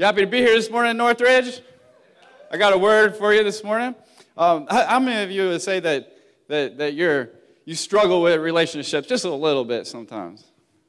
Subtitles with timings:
[0.00, 1.60] You happy to be here this morning in Northridge?
[2.50, 3.94] I got a word for you this morning.
[4.34, 6.16] Um, how, how, many of you would say that,
[6.48, 7.28] that, that you're,
[7.66, 10.42] you struggle with relationships just a little bit sometimes?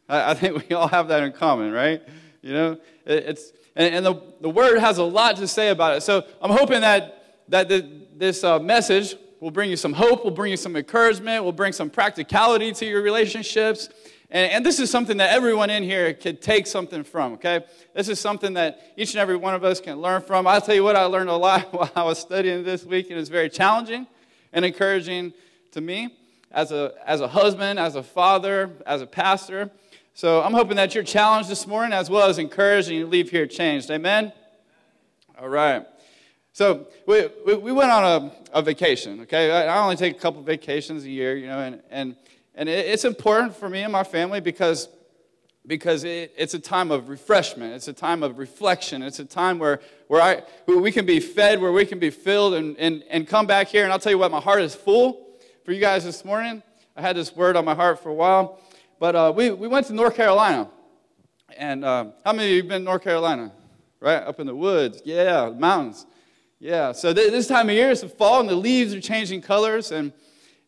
[0.08, 2.02] I, I think we all have that in common, right?
[2.42, 2.71] You know,
[3.05, 6.03] it, it's, and, and, the, the word has a lot to say about it.
[6.03, 10.31] So I'm hoping that, that the, this uh, message will bring you some hope, will
[10.31, 13.89] bring you some encouragement, will bring some practicality to your relationships.
[14.34, 17.66] And, and, this is something that everyone in here could take something from, okay?
[17.94, 20.48] This is something that each and every one of us can learn from.
[20.48, 23.20] I'll tell you what, I learned a lot while I was studying this week, and
[23.20, 24.08] it's very challenging
[24.53, 25.34] and encouraging
[25.72, 26.16] to me
[26.49, 29.70] as a, as a husband, as a father, as a pastor.
[30.13, 33.31] So I'm hoping that you're challenged this morning as well as encouraged and you leave
[33.31, 33.91] here changed.
[33.91, 34.31] Amen?
[35.38, 35.86] All right.
[36.53, 39.52] So we, we, we went on a, a vacation, okay?
[39.52, 42.16] I only take a couple vacations a year, you know, and, and
[42.55, 44.89] and it's important for me and my family because,
[45.65, 47.73] because it, it's a time of refreshment.
[47.73, 49.01] It's a time of reflection.
[49.01, 52.09] It's a time where, where, I, where we can be fed, where we can be
[52.09, 53.83] filled, and, and, and come back here.
[53.83, 55.27] And I'll tell you what, my heart is full
[55.63, 56.61] for you guys this morning.
[56.95, 58.59] I had this word on my heart for a while.
[58.99, 60.69] But uh, we, we went to North Carolina.
[61.58, 63.52] And uh, how many of you have been to North Carolina?
[63.99, 64.21] Right?
[64.21, 65.02] Up in the woods.
[65.05, 66.05] Yeah, mountains.
[66.59, 66.91] Yeah.
[66.91, 69.91] So th- this time of year, it's the fall, and the leaves are changing colors.
[69.91, 70.11] And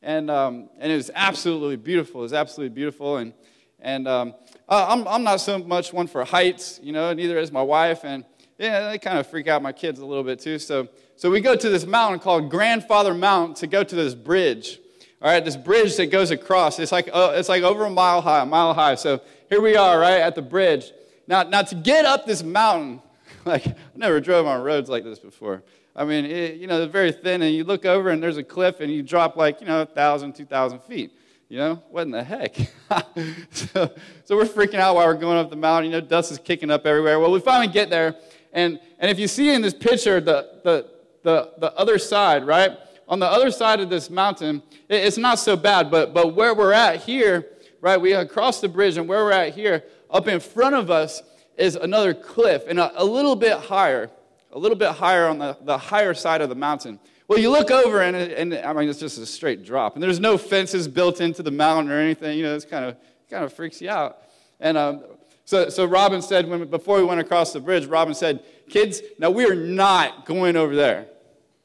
[0.04, 2.22] and, um, and it was absolutely beautiful.
[2.22, 3.18] It was absolutely beautiful.
[3.18, 3.34] And,
[3.80, 4.34] and um,
[4.68, 8.04] I'm, I'm not so much one for heights, you know, neither is my wife.
[8.04, 8.26] And
[8.60, 10.60] yeah, they kind of freak out my kids a little bit too.
[10.60, 14.80] So, so we go to this mountain called Grandfather Mountain to go to this bridge.
[15.22, 16.80] All right, this bridge that goes across.
[16.80, 18.96] It's like, uh, it's like over a mile high, a mile high.
[18.96, 20.92] So here we are, right, at the bridge.
[21.28, 23.02] Now, now to get up this mountain,
[23.46, 25.64] like, I never drove on roads like this before.
[25.96, 28.44] I mean, it, you know, it's very thin, and you look over and there's a
[28.44, 31.12] cliff, and you drop like, you know, 1,000, 2,000 feet.
[31.50, 32.56] You know, what in the heck?
[33.52, 33.94] so,
[34.26, 35.92] so we're freaking out while we're going up the mountain.
[35.92, 37.20] You know, dust is kicking up everywhere.
[37.20, 38.16] Well, we finally get there,
[38.54, 40.90] and, and if you see in this picture the, the,
[41.22, 42.72] the, the other side, right?
[43.08, 46.56] On the other side of this mountain, it, it's not so bad, but, but where
[46.56, 47.46] we're at here,
[47.82, 51.22] right, we crossed the bridge, and where we're at here, up in front of us
[51.56, 54.10] is another cliff, and a, a little bit higher
[54.54, 57.00] a little bit higher on the, the higher side of the mountain.
[57.28, 59.96] Well, you look over and, and I mean, it's just a straight drop.
[59.96, 62.38] And there's no fences built into the mountain or anything.
[62.38, 62.98] You know, it's kind of,
[63.30, 64.20] kind of freaks you out.
[64.60, 65.04] And um,
[65.46, 69.30] so, so Robin said, when, before we went across the bridge, Robin said, kids, now
[69.30, 71.08] we are not going over there.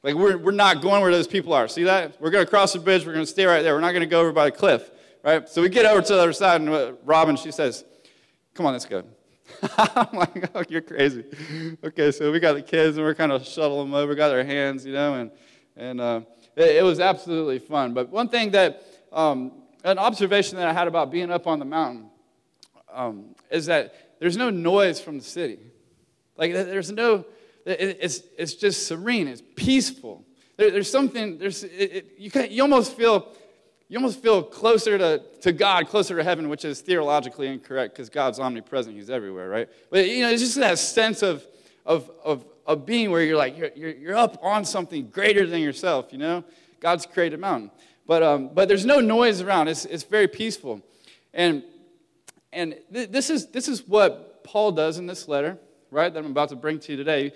[0.02, 1.68] Like, we're, we're not going where those people are.
[1.68, 2.20] See that?
[2.20, 3.04] We're going to cross the bridge.
[3.04, 3.74] We're going to stay right there.
[3.74, 4.90] We're not going to go over by the cliff,
[5.24, 5.48] right?
[5.48, 7.84] So we get over to the other side, and Robin, she says,
[8.54, 9.02] come on, let's go.
[9.78, 11.24] I'm like, oh, you're crazy.
[11.82, 14.44] Okay, so we got the kids and we're kind of shuttling them over, got their
[14.44, 15.30] hands, you know, and,
[15.76, 16.20] and uh,
[16.56, 17.94] it, it, was absolutely fun.
[17.94, 18.82] But one thing that,
[19.12, 19.52] um,
[19.84, 22.10] an observation that I had about being up on the mountain
[22.92, 25.58] um, is that there's no noise from the city.
[26.36, 27.24] Like, there's no,
[27.64, 30.24] it, it's, it's just serene, it's peaceful.
[30.56, 33.28] There, there's something, there's, it, you, can, you almost feel,
[33.88, 38.10] you almost feel closer to, to God, closer to heaven, which is theologically incorrect because
[38.10, 38.94] God's omnipresent.
[38.94, 39.68] He's everywhere, right?
[39.90, 41.46] But, you know, it's just that sense of,
[41.86, 45.62] of, of, of being where you're like, you're, you're, you're up on something greater than
[45.62, 46.44] yourself, you know?
[46.80, 47.70] God's created a mountain.
[48.06, 49.68] But, um, but there's no noise around.
[49.68, 50.82] It's, it's very peaceful.
[51.32, 51.62] And,
[52.52, 55.58] and th- this, is, this is what Paul does in this letter,
[55.90, 57.32] right, that I'm about to bring to you today.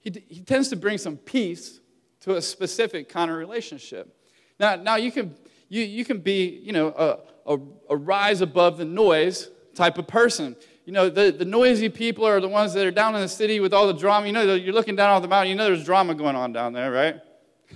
[0.00, 1.80] He, he tends to bring some peace
[2.20, 4.14] to a specific kind of relationship.
[4.60, 5.34] Now, now you can
[5.68, 7.58] you, you can be, you know, a, a,
[7.90, 10.56] a rise above the noise type of person.
[10.84, 13.58] You know, the, the noisy people are the ones that are down in the city
[13.60, 14.26] with all the drama.
[14.26, 16.72] You know, you're looking down off the mountain, you know there's drama going on down
[16.72, 17.20] there, right?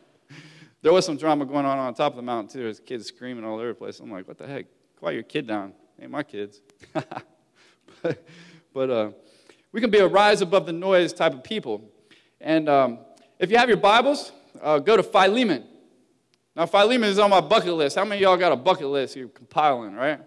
[0.81, 2.63] there was some drama going on on top of the mountain, too.
[2.63, 3.99] There's kids screaming all over the place.
[3.99, 4.65] I'm like, what the heck?
[4.99, 5.73] Quiet your kid down.
[6.01, 6.61] Ain't my kids.
[8.01, 8.25] but
[8.73, 9.11] but uh,
[9.71, 11.89] we can be a rise above the noise type of people.
[12.39, 12.99] And um,
[13.39, 14.31] if you have your Bibles,
[14.61, 15.63] uh, go to Philemon.
[16.57, 17.95] Now, Philemon is on my bucket list.
[17.95, 20.19] How many of y'all got a bucket list you're compiling, right?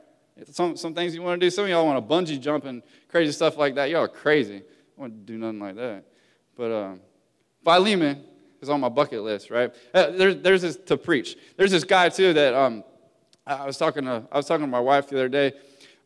[0.53, 1.51] Some, some things you want to do.
[1.51, 3.91] Some of y'all want to bungee jump and crazy stuff like that.
[3.91, 4.59] Y'all are crazy.
[4.59, 6.05] I want to do nothing like that.
[6.57, 7.01] But um,
[7.65, 8.23] Philemon
[8.61, 9.75] is on my bucket list, right?
[9.93, 11.37] Uh, there's, there's this to preach.
[11.57, 12.85] There's this guy too that um,
[13.45, 14.23] I was talking to.
[14.31, 15.55] I was talking to my wife the other day.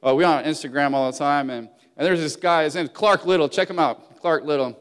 [0.03, 1.69] Uh, we on Instagram all the time, and,
[1.99, 2.65] and there's this guy.
[2.65, 3.47] His name's Clark Little.
[3.47, 4.75] Check him out, Clark Little.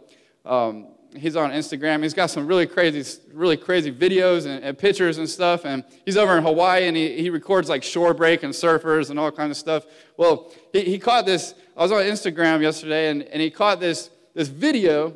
[0.46, 2.04] Um, he's on Instagram.
[2.04, 5.66] He's got some really crazy, really crazy videos and, and, pictures and stuff.
[5.66, 9.20] And he's over in Hawaii and he, he records like shore break and surfers and
[9.20, 9.86] all kinds of stuff.
[10.18, 11.56] Well, he, he caught this.
[11.78, 15.14] I was on Instagram yesterday and, and he caught this, this video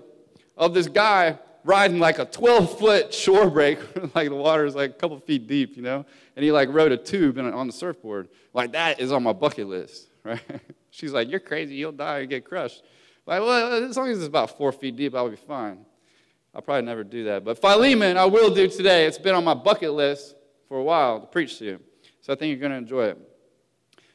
[0.55, 3.79] of this guy riding like a 12 foot shore break,
[4.15, 6.05] like the water is like a couple feet deep, you know?
[6.35, 8.29] And he like rode a tube on the surfboard.
[8.53, 10.41] Like that is on my bucket list, right?
[10.89, 11.75] She's like, You're crazy.
[11.75, 12.19] You'll die.
[12.19, 12.83] You get crushed.
[13.27, 15.85] Like, well, as long as it's about four feet deep, I'll be fine.
[16.55, 17.43] I'll probably never do that.
[17.43, 19.05] But Philemon, I will do today.
[19.05, 20.33] It's been on my bucket list
[20.69, 21.79] for a while to preach to you.
[22.21, 23.19] So I think you're going to enjoy it.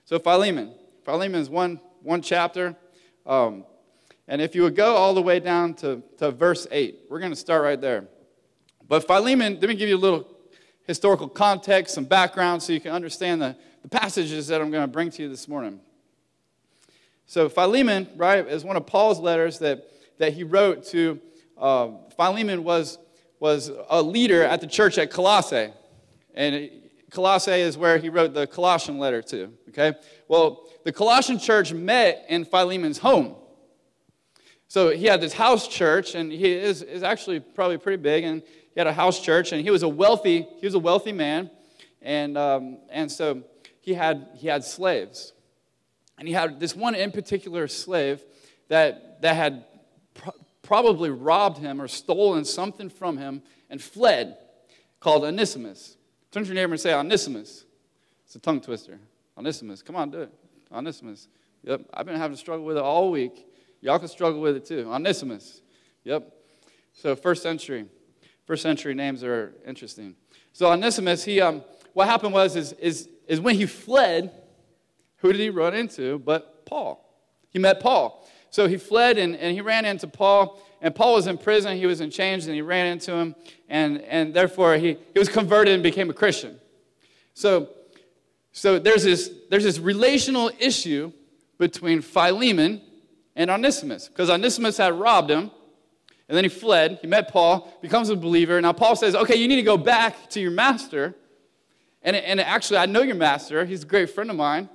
[0.06, 0.72] So, Philemon.
[1.04, 2.74] Philemon is one, one chapter.
[3.26, 3.66] Um,
[4.26, 7.32] and if you would go all the way down to, to verse 8, we're going
[7.32, 8.08] to start right there.
[8.88, 10.26] But Philemon, let me give you a little
[10.86, 14.88] historical context, some background, so you can understand the, the passages that I'm going to
[14.88, 15.80] bring to you this morning.
[17.26, 19.86] So, Philemon, right, is one of Paul's letters that,
[20.18, 21.20] that he wrote to.
[21.56, 22.98] Uh, Philemon was,
[23.40, 25.72] was a leader at the church at Colossae.
[26.34, 26.70] And
[27.10, 29.94] Colossae is where he wrote the Colossian letter to, okay?
[30.28, 33.36] Well, the Colossian church met in Philemon's home.
[34.68, 38.42] So he had this house church, and he is, is actually probably pretty big, and
[38.42, 41.50] he had a house church, and he was a wealthy, he was a wealthy man,
[42.00, 43.42] and, um, and so
[43.82, 45.34] he had, he had slaves.
[46.22, 48.22] And he had this one in particular slave
[48.68, 49.64] that, that had
[50.14, 50.30] pro-
[50.62, 54.36] probably robbed him or stolen something from him and fled,
[55.00, 55.96] called Onesimus.
[56.30, 57.64] Turn to your neighbor and say, Onesimus.
[58.24, 59.00] It's a tongue twister.
[59.36, 59.82] Onesimus.
[59.82, 60.32] Come on, do it.
[60.70, 61.26] Onesimus.
[61.64, 63.44] Yep, I've been having to struggle with it all week.
[63.80, 64.88] Y'all can struggle with it too.
[64.92, 65.60] Onesimus.
[66.04, 66.32] Yep.
[66.92, 67.86] So first century,
[68.46, 70.14] first century names are interesting.
[70.52, 71.64] So Onesimus, he, um,
[71.94, 74.32] what happened was, is, is, is when he fled,
[75.22, 77.08] who did he run into but Paul?
[77.48, 78.28] He met Paul.
[78.50, 81.86] So he fled and, and he ran into Paul, and Paul was in prison, he
[81.86, 83.34] was in chains, and he ran into him,
[83.68, 86.58] and, and therefore he, he was converted and became a Christian.
[87.32, 87.70] So,
[88.52, 91.12] so there's, this, there's this relational issue
[91.56, 92.82] between Philemon
[93.36, 95.50] and Onesimus, because Onesimus had robbed him,
[96.28, 96.98] and then he fled.
[97.00, 98.60] He met Paul, becomes a believer.
[98.60, 101.14] Now Paul says, okay, you need to go back to your master.
[102.02, 103.64] And, and actually, I know your master.
[103.64, 104.68] He's a great friend of mine.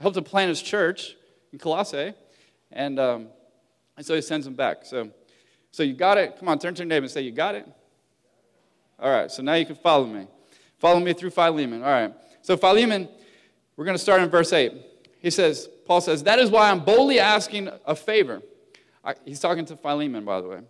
[0.00, 1.16] Helped to plant his church
[1.52, 2.14] in Colossae.
[2.72, 3.28] And, um,
[3.96, 4.84] and so he sends him back.
[4.84, 5.10] So,
[5.70, 6.36] so you got it?
[6.38, 7.66] Come on, turn to your neighbor and say, You got it?
[8.98, 10.26] All right, so now you can follow me.
[10.78, 11.82] Follow me through Philemon.
[11.82, 12.12] All right.
[12.42, 13.08] So, Philemon,
[13.76, 14.72] we're going to start in verse 8.
[15.20, 18.42] He says, Paul says, That is why I'm boldly asking a favor.
[19.02, 20.60] I, he's talking to Philemon, by the way.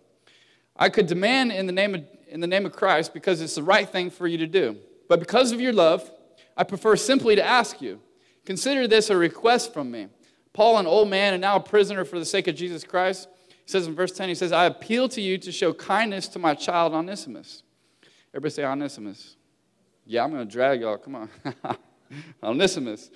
[0.75, 3.63] I could demand in the, name of, in the name of Christ because it's the
[3.63, 4.77] right thing for you to do.
[5.07, 6.09] But because of your love,
[6.57, 7.99] I prefer simply to ask you.
[8.45, 10.07] Consider this a request from me.
[10.53, 13.71] Paul, an old man and now a prisoner for the sake of Jesus Christ, he
[13.71, 16.53] says in verse 10, he says, I appeal to you to show kindness to my
[16.53, 17.63] child Onesimus.
[18.31, 19.35] Everybody say Onesimus.
[20.05, 20.97] Yeah, I'm going to drag y'all.
[20.97, 21.29] Come on.
[22.43, 23.09] Onesimus.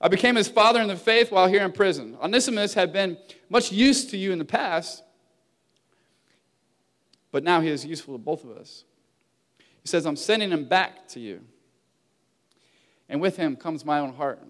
[0.00, 2.16] I became his father in the faith while here in prison.
[2.20, 3.16] Onesimus had been
[3.48, 5.04] much use to you in the past,
[7.30, 8.84] but now he is useful to both of us.
[9.58, 11.42] He says, I'm sending him back to you.
[13.08, 14.42] And with him comes my own heart.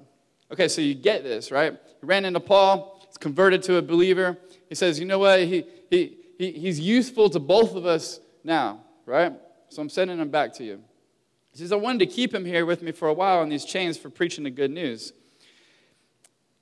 [0.52, 1.72] Okay, so you get this, right?
[1.72, 4.36] He ran into Paul, he's converted to a believer.
[4.68, 5.40] He says, You know what?
[5.40, 9.32] He, he, he, he's useful to both of us now, right?
[9.70, 10.82] So I'm sending him back to you.
[11.52, 13.64] He says, I wanted to keep him here with me for a while in these
[13.64, 15.14] chains for preaching the good news.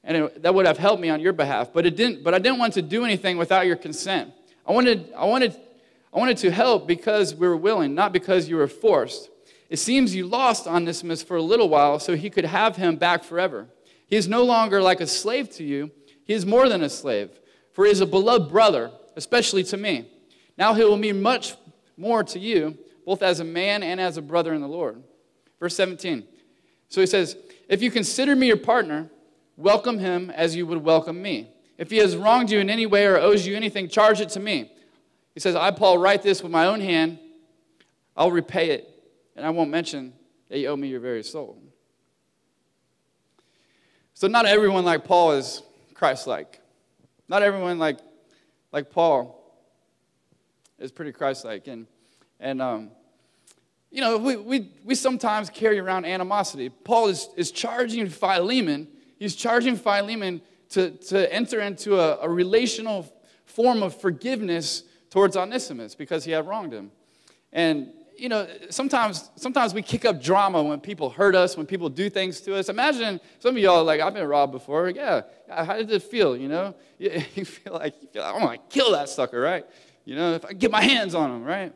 [0.05, 2.23] And it, that would have helped me on your behalf, but it didn't.
[2.23, 4.33] But I didn't want to do anything without your consent.
[4.67, 5.57] I wanted, I wanted,
[6.15, 9.31] I wanted to help because we were willing, not because you were forced.
[9.69, 12.77] It seems you lost on this Onesimus for a little while so he could have
[12.77, 13.69] him back forever.
[14.11, 15.93] He is no longer like a slave to you,
[16.25, 17.31] he is more than a slave,
[17.73, 20.11] for he is a beloved brother, especially to me.
[20.59, 21.55] Now he will mean much
[21.97, 22.77] more to you,
[23.07, 25.03] both as a man and as a brother in the Lord.
[25.61, 26.25] Verse 17.
[26.89, 27.37] So he says,
[27.69, 29.09] If you consider me your partner,
[29.57, 31.49] welcome him as you would welcome me.
[31.79, 34.41] If he has wronged you in any way or owes you anything, charge it to
[34.41, 34.73] me.
[35.35, 37.19] He says, I, Paul, write this with my own hand.
[38.17, 38.89] I'll repay it,
[39.37, 40.13] and I won't mention
[40.49, 41.63] that you owe me your very soul.
[44.21, 45.63] So, not everyone like Paul is
[45.95, 46.61] Christ like.
[47.27, 48.01] Not everyone like,
[48.71, 49.35] like Paul
[50.79, 51.69] is pretty Christ like.
[51.69, 51.87] And,
[52.39, 52.91] and um,
[53.91, 56.69] you know, we, we, we sometimes carry around animosity.
[56.69, 63.11] Paul is, is charging Philemon, he's charging Philemon to, to enter into a, a relational
[63.47, 66.91] form of forgiveness towards Onesimus because he had wronged him.
[67.55, 67.89] And
[68.21, 72.11] you know, sometimes, sometimes we kick up drama when people hurt us, when people do
[72.11, 72.69] things to us.
[72.69, 74.91] Imagine some of y'all like, I've been robbed before.
[74.91, 76.37] Yeah, how did it feel?
[76.37, 77.11] You know, you,
[77.45, 79.65] feel like you feel like, I want to kill that sucker, right?
[80.05, 81.73] You know, if I get my hands on him, right?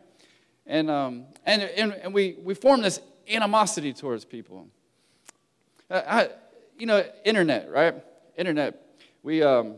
[0.66, 4.68] And um, and and, and we we form this animosity towards people.
[5.90, 6.28] Uh, I,
[6.78, 7.94] you know, internet, right?
[8.36, 8.80] Internet.
[9.22, 9.76] We um,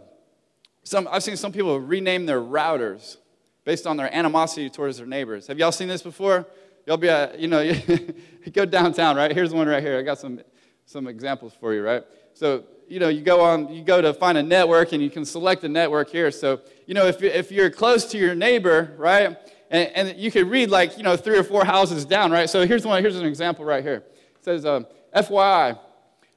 [0.83, 3.19] some I've seen some people rename their routers
[3.67, 5.49] based on their animosity towards their neighbors.
[5.49, 6.47] Have y'all seen this before?
[6.87, 7.75] Y'all be, you know,
[8.53, 9.33] go downtown, right?
[9.33, 9.99] Here's one right here.
[9.99, 10.41] I got some,
[10.87, 12.05] some examples for you, right?
[12.33, 15.25] So, you know, you go on, you go to find a network and you can
[15.25, 16.31] select a network here.
[16.31, 19.37] So you know, if, if you're close to your neighbor, right,
[19.71, 22.49] and, and you could read like, you know, three or four houses down, right?
[22.49, 24.05] So here's one, here's an example right here.
[24.37, 25.79] It says, um, FYI,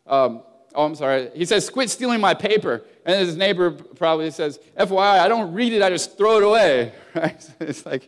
[0.07, 0.41] um,
[0.73, 1.29] oh, I'm sorry.
[1.35, 2.83] He says, quit stealing my paper.
[3.09, 6.93] And his neighbor probably says, FYI, I don't read it, I just throw it away.
[7.15, 7.43] Right?
[7.59, 8.07] It's like,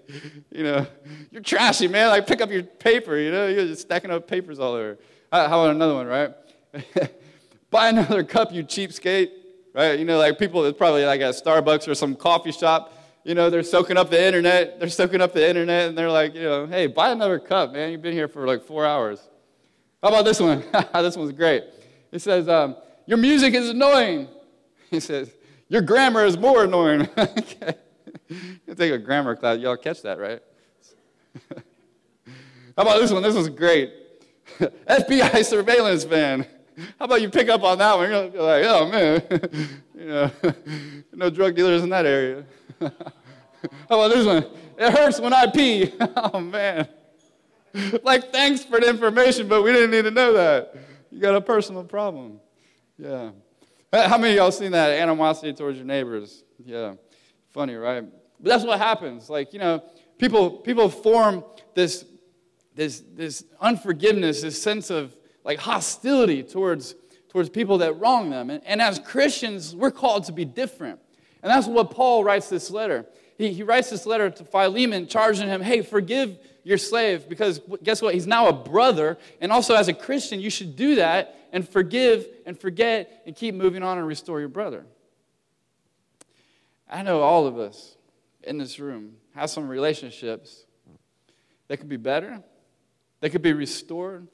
[0.51, 0.86] you know,
[1.31, 2.10] you're trashy, man.
[2.10, 5.00] Like, pick up your paper, you know, you're just stacking up papers all over.
[5.31, 6.36] How about another one, right?
[7.72, 9.31] Buy another cup, you cheapskate,
[9.74, 9.98] right?
[9.98, 12.93] You know, like people, it's probably like at Starbucks or some coffee shop,
[13.24, 14.79] you know, they're soaking up the internet.
[14.79, 17.91] They're soaking up the internet, and they're like, you know, hey, buy another cup, man.
[17.91, 19.20] You've been here for like four hours.
[20.03, 20.63] How about this one?
[20.93, 21.63] this one's great.
[22.12, 22.75] It says, um,
[23.08, 24.27] your music is annoying.
[24.91, 25.31] He says,
[25.69, 27.10] Your grammar is more annoying.
[28.65, 29.60] You take a grammar class.
[29.60, 30.41] Y'all catch that, right?
[32.77, 33.21] How about this one?
[33.21, 33.91] This one's great.
[34.60, 36.48] FBI surveillance van.
[36.98, 38.10] How about you pick up on that one?
[38.10, 39.24] You're gonna be like, oh man,
[39.93, 40.31] you know,
[41.12, 42.45] no drug dealers in that area.
[42.79, 42.89] How
[43.89, 44.45] about this one?
[44.77, 45.93] It hurts when I pee.
[46.00, 46.88] oh man.
[48.01, 50.75] Like, thanks for the information, but we didn't need to know that.
[51.12, 52.39] You got a personal problem.
[52.98, 53.31] Yeah.
[53.93, 56.45] How many of y'all seen that animosity towards your neighbors?
[56.63, 56.93] Yeah.
[57.50, 58.05] Funny, right?
[58.39, 59.29] But that's what happens.
[59.29, 59.83] Like, you know,
[60.17, 61.43] people people form
[61.75, 62.05] this
[62.74, 66.95] this this unforgiveness, this sense of like hostility towards
[67.27, 68.50] towards people that wrong them.
[68.50, 71.00] And, and as Christians, we're called to be different.
[71.43, 73.05] And that's what Paul writes this letter.
[73.38, 78.01] He, he writes this letter to Philemon, charging him, hey, forgive your slave, because guess
[78.01, 78.13] what?
[78.13, 79.17] He's now a brother.
[79.39, 83.53] And also, as a Christian, you should do that and forgive and forget and keep
[83.53, 84.86] moving on and restore your brother.
[86.89, 87.96] I know all of us
[88.43, 90.65] in this room have some relationships
[91.67, 92.41] that could be better,
[93.22, 94.27] that could be restored,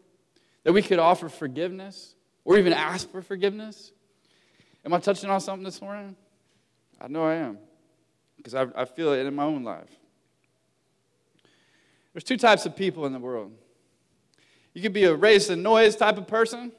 [0.63, 3.91] that we could offer forgiveness or even ask for forgiveness.
[4.85, 6.15] Am I touching on something this morning?
[6.99, 7.57] I know I am
[8.37, 9.89] because I, I feel it in my own life.
[12.13, 13.51] There's two types of people in the world.
[14.73, 16.71] You could be a raise the noise type of person.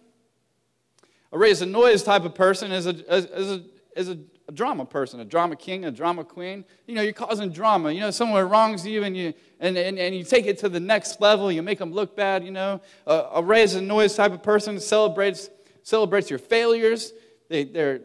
[1.32, 4.18] A raise the noise type of person is a, is a, is a,
[4.49, 6.64] a, drama person, a drama king, a drama queen.
[6.87, 7.92] You know, you're causing drama.
[7.92, 10.80] You know, someone wrongs you and you, and, and, and you take it to the
[10.80, 11.52] next level.
[11.52, 12.80] You make them look bad, you know.
[13.06, 15.50] A, a raise the noise type of person celebrates,
[15.82, 17.12] celebrates your failures.
[17.50, 18.00] They, they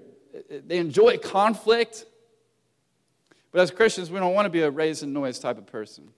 [0.49, 2.05] they enjoy conflict.
[3.51, 6.09] But as Christians, we don't want to be a raise and noise type of person.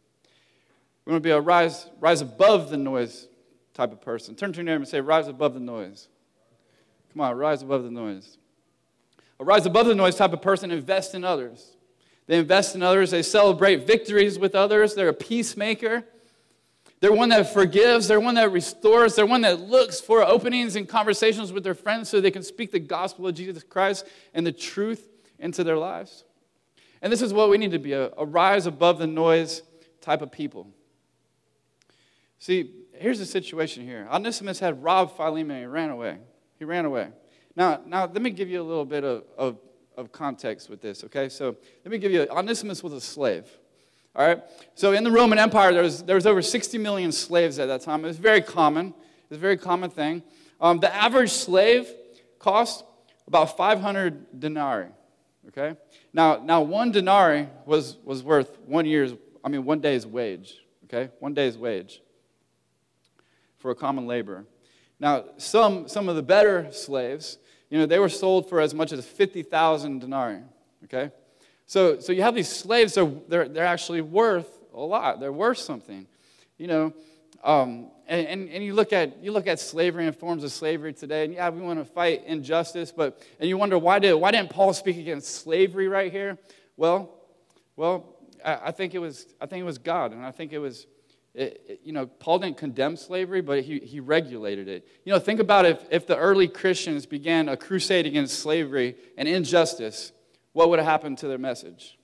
[1.05, 3.27] We want to be a rise, rise above the noise
[3.73, 4.35] type of person.
[4.35, 6.07] Turn to your neighbor and say, rise above the noise.
[7.15, 8.37] Come on, rise above the noise.
[9.39, 11.77] A rise above the noise type of person invests in others.
[12.27, 13.11] They invest in others.
[13.11, 14.95] They celebrate victories with others.
[14.95, 16.03] They're a peacemaker.
[16.99, 18.09] They're one that forgives.
[18.09, 19.15] They're one that restores.
[19.15, 22.73] They're one that looks for openings and conversations with their friends so they can speak
[22.73, 25.07] the gospel of Jesus Christ and the truth
[25.39, 26.25] into their lives.
[27.01, 29.61] And this is what we need to be a, a rise above the noise
[30.01, 30.67] type of people.
[32.39, 36.17] See, here's the situation here Onesimus had robbed Philemon and ran away.
[36.57, 37.09] He ran away.
[37.55, 39.57] Now, now let me give you a little bit of, of,
[39.97, 41.29] of context with this, okay?
[41.29, 43.45] So let me give you Onesimus was a slave.
[44.15, 44.41] All right?
[44.75, 47.81] So in the Roman Empire, there was, there was over 60 million slaves at that
[47.81, 48.03] time.
[48.03, 48.87] It was very common.
[48.87, 50.23] It was a very common thing.
[50.61, 51.87] Um, the average slave
[52.39, 52.83] cost
[53.27, 54.89] about 500 denarii.
[55.49, 55.75] Okay?
[56.13, 60.55] Now, now one denarii was, was worth one year's, I mean, one day's wage.
[60.85, 61.11] Okay?
[61.19, 62.01] One day's wage
[63.57, 64.45] for a common laborer.
[64.99, 67.37] Now, some, some of the better slaves,
[67.69, 70.41] you know, they were sold for as much as 50,000 denarii.
[70.85, 71.11] Okay?
[71.65, 75.19] So, so you have these slaves, they're, they're, they're actually worth a lot.
[75.19, 76.07] They're worth something.
[76.57, 76.93] You know,
[77.43, 80.93] um, and, and, and, you look at you look at slavery and forms of slavery
[80.93, 84.31] today, and yeah, we want to fight injustice, but and you wonder why did why
[84.31, 86.37] didn't Paul speak against slavery right here?
[86.77, 87.09] Well,
[87.75, 90.59] well, I, I think it was I think it was God, and I think it
[90.59, 90.87] was
[91.35, 94.87] it, it, you know, Paul didn't condemn slavery, but he, he regulated it.
[95.03, 99.27] You know, think about if, if the early Christians began a crusade against slavery and
[99.27, 100.13] injustice,
[100.53, 101.97] what would have happened to their message?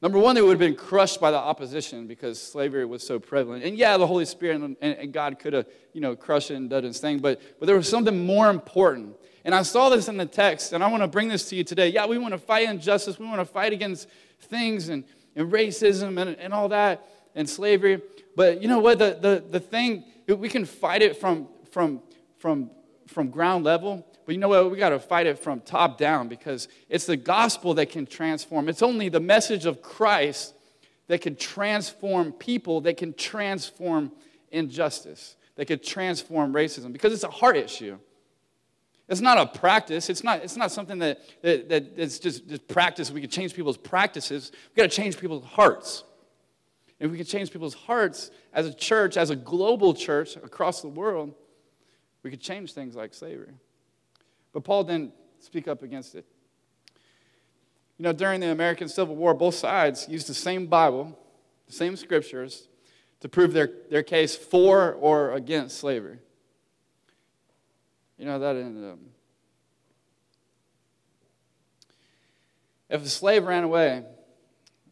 [0.00, 3.62] Number one, they would have been crushed by the opposition because slavery was so prevalent.
[3.62, 6.70] And yeah, the Holy Spirit and, and God could have, you know, crushed it and
[6.70, 9.16] done his thing, but, but there was something more important.
[9.44, 11.64] And I saw this in the text, and I want to bring this to you
[11.64, 11.88] today.
[11.88, 14.08] Yeah, we want to fight injustice, we want to fight against
[14.40, 15.04] things and,
[15.36, 18.02] and racism and, and all that and slavery.
[18.36, 18.98] But you know what?
[18.98, 22.02] The, the, the thing, we can fight it from, from,
[22.38, 22.70] from,
[23.06, 24.70] from ground level, but you know what?
[24.70, 28.68] We got to fight it from top down because it's the gospel that can transform.
[28.68, 30.54] It's only the message of Christ
[31.08, 34.12] that can transform people, that can transform
[34.52, 37.98] injustice, that can transform racism because it's a heart issue.
[39.08, 40.08] It's not a practice.
[40.08, 43.10] It's not, it's not something that, that, that it's just, just practice.
[43.10, 44.52] We can change people's practices.
[44.68, 46.04] We've got to change people's hearts.
[47.00, 50.88] If we can change people's hearts as a church, as a global church across the
[50.88, 51.34] world,
[52.22, 53.54] we could change things like slavery.
[54.52, 56.26] But Paul didn't speak up against it.
[57.96, 61.18] You know, during the American Civil War, both sides used the same Bible,
[61.66, 62.68] the same scriptures,
[63.20, 66.18] to prove their, their case for or against slavery.
[68.18, 68.92] You know, that ended up.
[68.92, 69.06] Um,
[72.90, 74.04] if a slave ran away,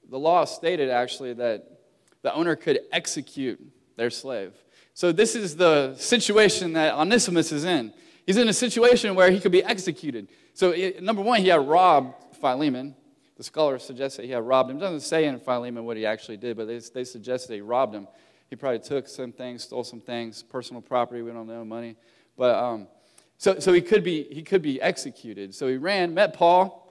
[0.08, 1.77] the law stated actually that
[2.22, 3.60] the owner could execute
[3.96, 4.52] their slave.
[4.94, 7.92] So, this is the situation that Onesimus is in.
[8.26, 10.28] He's in a situation where he could be executed.
[10.54, 12.94] So, number one, he had robbed Philemon.
[13.36, 14.78] The scholars suggest that he had robbed him.
[14.78, 17.60] It doesn't say in Philemon what he actually did, but they, they suggest that he
[17.60, 18.08] robbed him.
[18.50, 21.96] He probably took some things, stole some things, personal property, we don't know, money.
[22.36, 22.88] But um,
[23.36, 25.54] so, so he, could be, he could be executed.
[25.54, 26.84] So he ran, met Paul.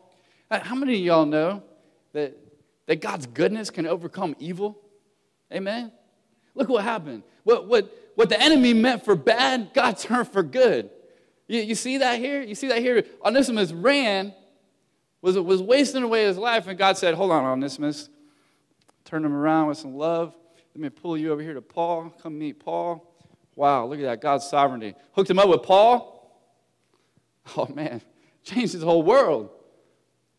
[0.50, 1.62] How many of y'all know
[2.14, 2.38] that,
[2.86, 4.80] that God's goodness can overcome evil?
[5.52, 5.92] Amen?
[6.56, 7.24] Look what happened.
[7.44, 10.90] What, what, what the enemy meant for bad, God turned for good.
[11.48, 12.42] You, you see that here?
[12.42, 13.04] You see that here?
[13.24, 14.34] Onesimus ran,
[15.22, 18.10] was, was wasting away his life, and God said, Hold on, Onesimus.
[19.06, 20.36] Turn him around with some love.
[20.76, 22.14] Let me pull you over here to Paul.
[22.22, 23.14] Come meet Paul.
[23.56, 24.94] Wow, look at that, God's sovereignty.
[25.14, 26.14] Hooked him up with Paul.
[27.56, 28.02] Oh, man,
[28.44, 29.50] changed his whole world.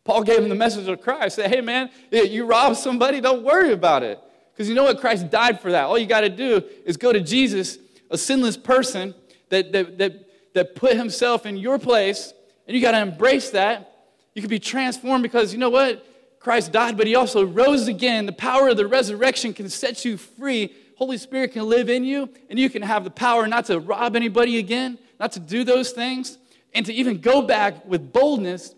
[0.05, 1.37] Paul gave him the message of Christ.
[1.37, 4.21] Said, hey, man, you robbed somebody, don't worry about it.
[4.59, 4.99] Because you know what?
[4.99, 5.85] Christ died for that.
[5.85, 7.79] All you got to do is go to Jesus,
[8.11, 9.15] a sinless person
[9.51, 12.35] that, that, that, that put himself in your place,
[12.67, 14.09] and you got to embrace that.
[14.35, 16.05] You can be transformed because you know what?
[16.41, 18.27] Christ died, but he also rose again.
[18.27, 20.75] The power of the resurrection can set you free.
[20.97, 24.17] Holy Spirit can live in you, and you can have the power not to rob
[24.17, 26.37] anybody again, not to do those things,
[26.75, 28.75] and to even go back with boldness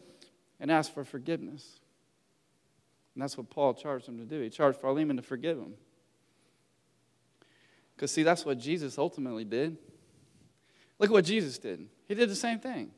[0.61, 1.80] and ask for forgiveness.
[3.15, 4.41] And that's what Paul charged him to do.
[4.41, 5.75] He charged Philemon to forgive him.
[7.95, 9.77] Because, see, that's what Jesus ultimately did.
[10.99, 11.87] Look at what Jesus did.
[12.09, 12.91] He did the same thing.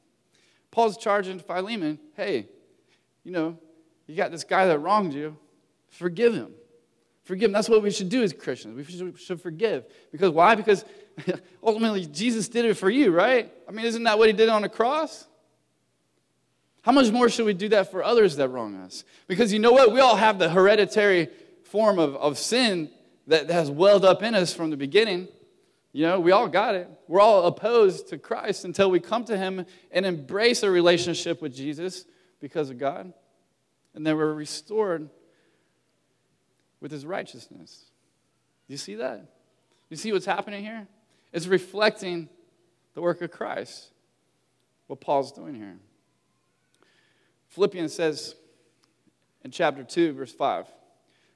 [0.70, 2.48] Paul's charging Philemon, hey,
[3.24, 3.58] you know,
[4.06, 5.36] you got this guy that wronged you,
[5.88, 6.52] forgive him.
[7.24, 7.52] Forgive him.
[7.52, 8.76] That's what we should do as Christians.
[8.76, 9.84] We should, should forgive.
[10.10, 10.54] Because why?
[10.54, 10.84] Because
[11.62, 13.52] ultimately Jesus did it for you, right?
[13.68, 15.26] I mean, isn't that what he did on the cross?
[16.82, 19.04] How much more should we do that for others that wrong us?
[19.28, 19.92] Because you know what?
[19.92, 21.28] We all have the hereditary
[21.64, 22.90] form of, of sin
[23.28, 25.28] that has welled up in us from the beginning.
[25.92, 26.90] You know, we all got it.
[27.06, 31.54] We're all opposed to Christ until we come to Him and embrace a relationship with
[31.54, 32.04] Jesus
[32.40, 33.12] because of God.
[33.94, 35.08] And then we're restored
[36.80, 37.84] with His righteousness.
[38.66, 39.24] Do you see that?
[39.88, 40.88] You see what's happening here?
[41.32, 42.28] It's reflecting
[42.94, 43.90] the work of Christ,
[44.88, 45.78] what Paul's doing here.
[47.52, 48.34] Philippians says
[49.44, 50.66] in chapter 2, verse 5,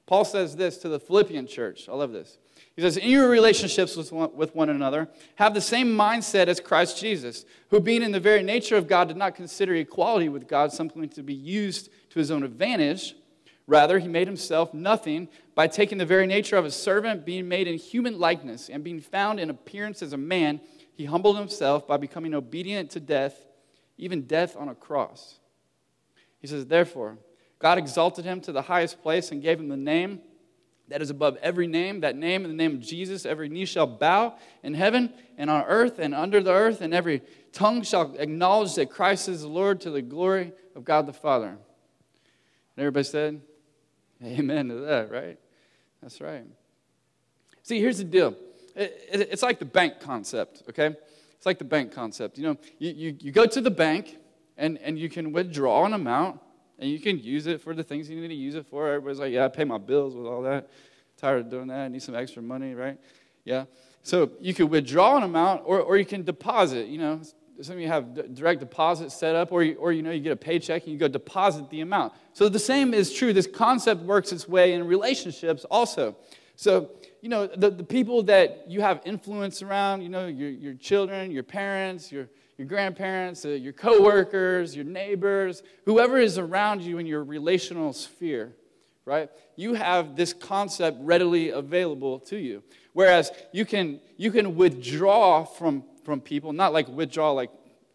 [0.07, 1.91] Paul says this to the Philippian church.
[1.91, 2.39] I love this.
[2.75, 6.59] He says, In your relationships with one, with one another, have the same mindset as
[6.59, 10.49] Christ Jesus, who, being in the very nature of God, did not consider equality with
[10.49, 13.15] God something to be used to his own advantage.
[13.67, 17.69] Rather, he made himself nothing by taking the very nature of a servant, being made
[17.69, 20.61] in human likeness, and being found in appearance as a man.
[20.95, 23.45] He humbled himself by becoming obedient to death,
[23.99, 25.41] even death on a cross.
[26.47, 27.19] He says, Therefore,
[27.59, 30.21] God exalted him to the highest place and gave him the name
[30.89, 33.89] that is above every name, that name in the name of Jesus, every knee shall
[33.89, 38.77] bow in heaven and on earth and under the earth, and every tongue shall acknowledge
[38.77, 41.49] that Christ is the Lord to the glory of God the Father.
[41.49, 41.59] And
[42.79, 43.41] everybody said,
[44.23, 45.39] Amen to that, right?
[46.01, 46.45] That's right.
[47.65, 48.37] See, here's the deal
[48.77, 50.95] it's like the bank concept, okay?
[51.33, 52.39] It's like the bank concept.
[52.39, 54.19] You know, you, you, you go to the bank,
[54.57, 56.41] and, and you can withdraw an amount
[56.79, 58.89] and you can use it for the things you need to use it for.
[58.89, 60.69] Everybody's like, yeah, I pay my bills with all that.
[61.17, 61.81] Tired of doing that.
[61.81, 62.99] I need some extra money, right?
[63.45, 63.65] Yeah.
[64.03, 66.89] So you could withdraw an amount or, or you can deposit.
[66.89, 67.21] You know,
[67.61, 70.33] some of you have direct deposit set up or, you, or you know, you get
[70.33, 72.13] a paycheck and you go deposit the amount.
[72.35, 73.33] So the same is true.
[73.33, 76.17] This concept works its way in relationships also.
[76.57, 76.91] So,
[77.23, 81.31] you know, the, the people that you have influence around, you know, your, your children,
[81.31, 87.07] your parents, your, your grandparents, uh, your coworkers, your neighbors, whoever is around you in
[87.07, 88.55] your relational sphere,
[89.05, 89.31] right?
[89.57, 92.63] You have this concept readily available to you.
[92.93, 97.51] Whereas you can, you can withdraw from, from people, not like withdraw like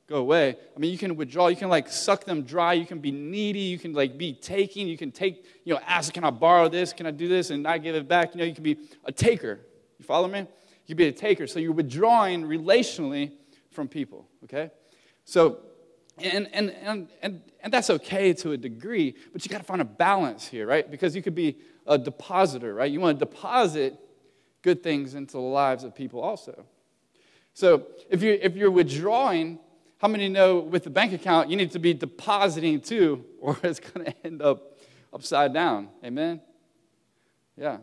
[0.08, 0.56] go away.
[0.76, 3.62] I mean, you can withdraw, you can like suck them dry, you can be needy,
[3.62, 6.94] you can like be taking, you can take, you know, ask, can I borrow this?
[6.94, 7.50] Can I do this?
[7.50, 8.36] And not give it back.
[8.36, 9.60] You know, you can be a taker.
[9.98, 10.40] You follow me?
[10.40, 10.48] You
[10.88, 11.48] can be a taker.
[11.48, 13.32] So you're withdrawing relationally
[13.72, 14.72] from people, okay?
[15.26, 15.60] So
[16.18, 19.82] And, and, and, and, and that's okay to a degree, but you got to find
[19.82, 20.90] a balance here, right?
[20.90, 22.92] Because you could be a depositor, right?
[22.92, 23.98] You want to deposit
[24.62, 26.66] good things into the lives of people also.
[27.54, 29.60] So if you're, if you're withdrawing,
[29.98, 33.80] how many know with the bank account you need to be depositing too, or it's
[33.80, 34.80] going to end up
[35.14, 35.90] upside down?
[36.04, 36.42] Amen?
[37.58, 37.78] Yeah.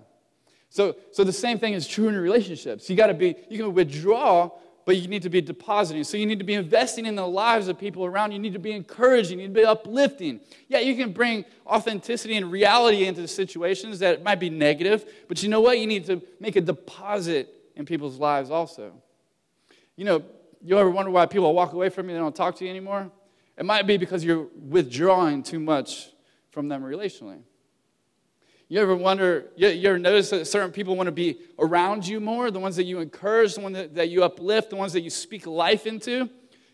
[0.70, 2.88] So, so the same thing is true in relationships.
[2.90, 4.50] You got to be, you can withdraw,
[4.88, 6.02] but you need to be depositing.
[6.02, 8.36] So you need to be investing in the lives of people around you.
[8.36, 9.38] You need to be encouraging.
[9.38, 10.40] You need to be uplifting.
[10.68, 15.50] Yeah, you can bring authenticity and reality into situations that might be negative, but you
[15.50, 15.78] know what?
[15.78, 18.94] You need to make a deposit in people's lives also.
[19.94, 20.22] You know,
[20.64, 23.10] you ever wonder why people walk away from you they don't talk to you anymore?
[23.58, 26.08] It might be because you're withdrawing too much
[26.50, 27.42] from them relationally.
[28.68, 32.50] You ever wonder, you, ever notice that certain people want to be around you more?
[32.50, 35.08] The ones that you encourage, the ones that, that you uplift, the ones that you
[35.08, 36.28] speak life into?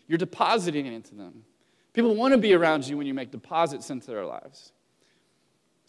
[0.07, 1.43] You're depositing it into them.
[1.93, 4.73] People want to be around you when you make deposits into their lives.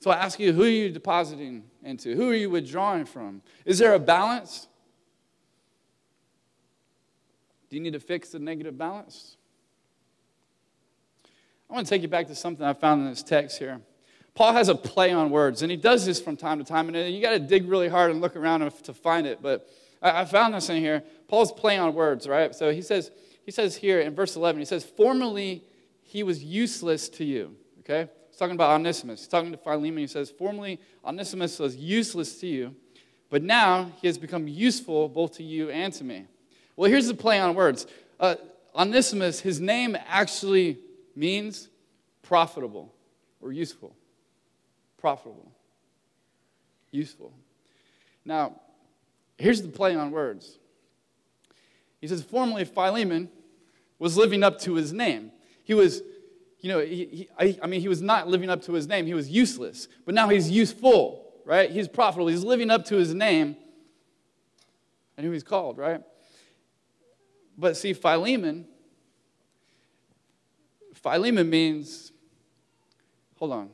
[0.00, 2.14] So I ask you, who are you depositing into?
[2.14, 3.42] Who are you withdrawing from?
[3.64, 4.68] Is there a balance?
[7.68, 9.36] Do you need to fix the negative balance?
[11.68, 13.80] I want to take you back to something I found in this text here.
[14.36, 17.12] Paul has a play on words, and he does this from time to time, and
[17.12, 19.40] you got to dig really hard and look around to find it.
[19.40, 19.68] But
[20.02, 21.02] I found this in here.
[21.26, 22.54] Paul's play on words, right?
[22.54, 23.10] So he says,
[23.46, 25.64] he says here in verse 11, he says, Formerly
[26.02, 27.56] he was useless to you.
[27.80, 28.10] Okay?
[28.28, 29.20] He's talking about Onesimus.
[29.20, 29.96] He's talking to Philemon.
[29.96, 32.74] He says, Formerly Onesimus was useless to you,
[33.30, 36.26] but now he has become useful both to you and to me.
[36.76, 37.86] Well, here's the play on words.
[38.20, 38.34] Uh,
[38.74, 40.78] Onesimus, his name actually
[41.14, 41.70] means
[42.22, 42.92] profitable
[43.40, 43.96] or useful.
[44.98, 45.50] Profitable.
[46.90, 47.32] Useful.
[48.24, 48.60] Now,
[49.38, 50.58] here's the play on words.
[52.00, 53.30] He says, formerly Philemon
[53.98, 55.32] was living up to his name.
[55.64, 56.02] He was,
[56.60, 59.06] you know, he, he, I, I mean, he was not living up to his name.
[59.06, 59.88] He was useless.
[60.04, 61.70] But now he's useful, right?
[61.70, 62.28] He's profitable.
[62.28, 63.56] He's living up to his name
[65.16, 66.02] and who he's called, right?
[67.56, 68.66] But see, Philemon,
[70.94, 72.12] Philemon means,
[73.36, 73.70] hold on.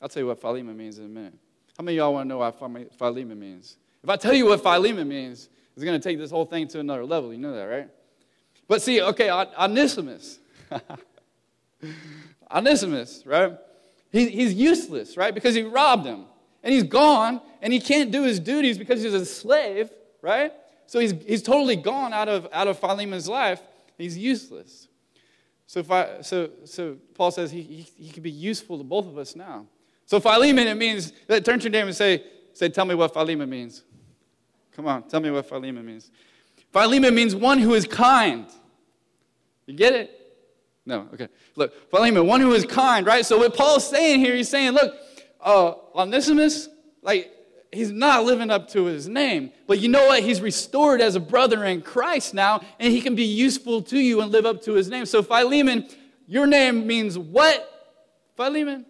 [0.00, 1.34] I'll tell you what Philemon means in a minute.
[1.76, 2.58] How many of y'all want to know what
[2.98, 3.76] Philemon means?
[4.02, 6.80] If I tell you what Philemon means, it's going to take this whole thing to
[6.80, 7.32] another level.
[7.32, 7.88] You know that, right?
[8.68, 10.38] But see, okay, Onesimus.
[12.50, 13.56] Onesimus, right?
[14.12, 15.34] He, he's useless, right?
[15.34, 16.24] Because he robbed him.
[16.62, 20.52] And he's gone, and he can't do his duties because he's a slave, right?
[20.86, 23.62] So he's, he's totally gone out of, out of Philemon's life.
[23.96, 24.88] He's useless.
[25.66, 29.16] So, I, so, so Paul says he, he, he could be useful to both of
[29.16, 29.66] us now.
[30.10, 33.48] So Philemon, it means, turn to your name and say, say, tell me what Philemon
[33.48, 33.84] means.
[34.72, 36.10] Come on, tell me what Philemon means.
[36.72, 38.46] Philemon means one who is kind.
[39.66, 40.10] You get it?
[40.84, 41.28] No, okay.
[41.54, 43.24] Look, Philemon, one who is kind, right?
[43.24, 44.96] So what Paul's saying here, he's saying, look,
[45.40, 46.68] uh, Onesimus,
[47.02, 47.30] like,
[47.70, 49.52] he's not living up to his name.
[49.68, 50.24] But you know what?
[50.24, 54.22] He's restored as a brother in Christ now, and he can be useful to you
[54.22, 55.06] and live up to his name.
[55.06, 55.86] So, Philemon,
[56.26, 57.64] your name means what?
[58.36, 58.86] Philemon?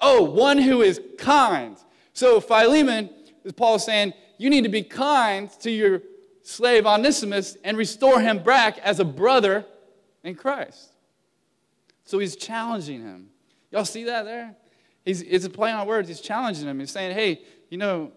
[0.00, 1.76] Oh, one who is kind.
[2.12, 3.10] So, Philemon,
[3.44, 6.02] as Paul is saying, you need to be kind to your
[6.42, 9.64] slave Onesimus and restore him back as a brother
[10.22, 10.90] in Christ.
[12.04, 13.30] So, he's challenging him.
[13.70, 14.54] Y'all see that there?
[15.04, 16.08] He's, it's a play on words.
[16.08, 16.78] He's challenging him.
[16.80, 18.12] He's saying, hey, you know,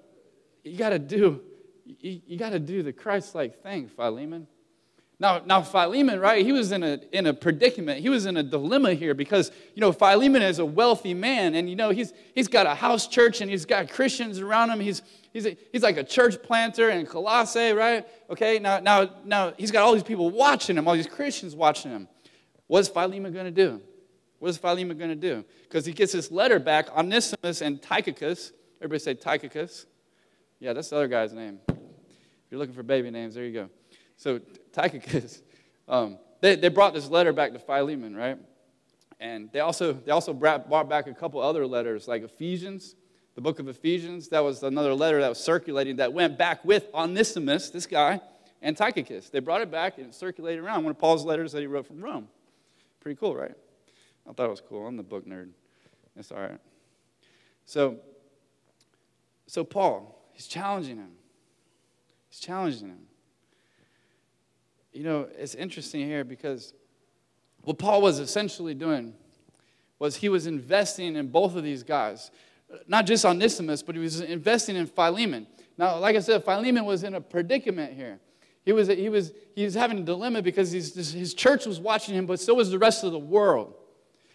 [0.63, 1.42] you got to do,
[1.86, 4.48] you, you got to do the Christ-like thing, Philemon.
[5.19, 6.45] Now, now Philemon, right?
[6.45, 8.01] He was in a in a predicament.
[8.01, 11.67] He was in a dilemma here because you know Philemon is a wealthy man, and
[11.67, 14.80] you know he's he's got a house church and he's got Christians around him.
[14.80, 15.01] He's
[15.34, 18.08] he's a, he's like a church planter in Colossae, right?
[18.30, 18.60] Okay.
[18.60, 22.08] Now now now he's got all these people watching him, all these Christians watching him.
[22.67, 23.82] What's Philemon going to do?
[24.38, 25.43] What is Philemon going to do?
[25.63, 28.51] Because he gets this letter back, Onesimus and Tychicus.
[28.80, 29.88] Everybody say Tychicus.
[30.60, 31.60] Yeah, that's the other guy's name.
[31.67, 33.69] If you're looking for baby names, there you go.
[34.15, 34.41] So
[34.78, 35.42] Tychicus,
[35.88, 38.38] um, they, they brought this letter back to Philemon, right?
[39.20, 42.96] And they also, they also brought, brought back a couple other letters, like Ephesians,
[43.34, 44.28] the book of Ephesians.
[44.30, 48.22] That was another letter that was circulating that went back with Onesimus, this guy,
[48.62, 49.30] and Tychicus.
[49.32, 50.84] They brought it back and it circulated around.
[50.84, 52.28] One of Paul's letters that he wrote from Rome.
[53.00, 53.56] Pretty cool, right?
[54.30, 54.86] I thought it was cool.
[54.86, 55.50] I'm the book nerd.
[56.16, 56.60] It's all right.
[57.66, 57.98] So,
[59.48, 61.12] so Paul, he's challenging him.
[62.30, 63.08] He's challenging him.
[64.93, 66.73] You know, it's interesting here because
[67.63, 69.13] what Paul was essentially doing
[70.00, 72.32] was he was investing in both of these guys.
[72.88, 75.47] Not just Onesimus, but he was investing in Philemon.
[75.78, 78.19] Now, like I said, Philemon was in a predicament here.
[78.65, 82.26] He was, he was, he was having a dilemma because his church was watching him,
[82.26, 83.73] but so was the rest of the world.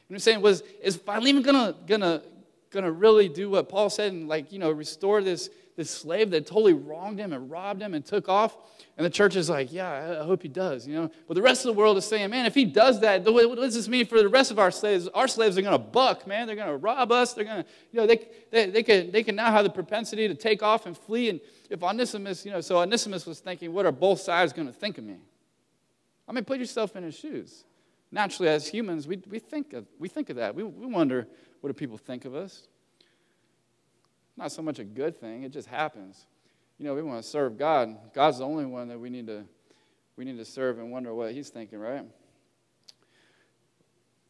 [0.09, 2.23] And I'm saying was, is Philemon gonna, gonna,
[2.71, 6.47] gonna really do what Paul said and like, you know, restore this, this slave that
[6.47, 8.57] totally wronged him and robbed him and took off?
[8.97, 11.11] And the church is like, yeah, I hope he does, you know.
[11.27, 13.75] But the rest of the world is saying, man, if he does that, what does
[13.75, 15.09] this mean for the rest of our slaves?
[15.09, 16.47] Our slaves are going to buck, man.
[16.47, 17.33] They're going to rob us.
[17.33, 20.29] They're going to, you know, they, they, they, can, they can now have the propensity
[20.29, 21.31] to take off and flee.
[21.31, 24.75] And if Onesimus, you know, so Onesimus was thinking, what are both sides going to
[24.75, 25.17] think of me?
[26.29, 27.65] I mean, put yourself in his shoes.
[28.11, 30.55] Naturally, as humans, we, we, think, of, we think of that.
[30.55, 31.27] We, we wonder,
[31.63, 32.69] what do people think of us?
[34.43, 36.27] Not so much a good thing, it just happens
[36.83, 37.97] you know, we want to serve God.
[38.13, 39.45] God's the only one that we need to
[40.17, 42.05] we need to serve and wonder what he's thinking, right?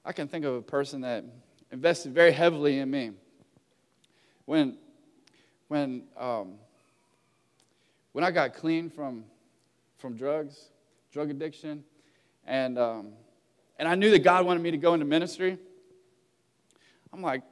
[0.05, 1.25] I can think of a person that
[1.70, 3.12] invested very heavily in me.
[4.44, 4.77] When
[5.68, 6.57] when um,
[8.12, 9.25] when I got clean from
[9.96, 10.68] from drugs,
[11.11, 11.85] drug addiction,
[12.46, 13.12] and um,
[13.79, 15.57] and I knew that God wanted me to go into ministry.
[17.14, 17.44] I'm like,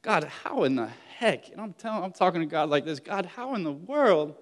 [0.00, 1.50] God, how in the heck?
[1.50, 4.36] And I'm telling, I'm talking to God like this God, how in the world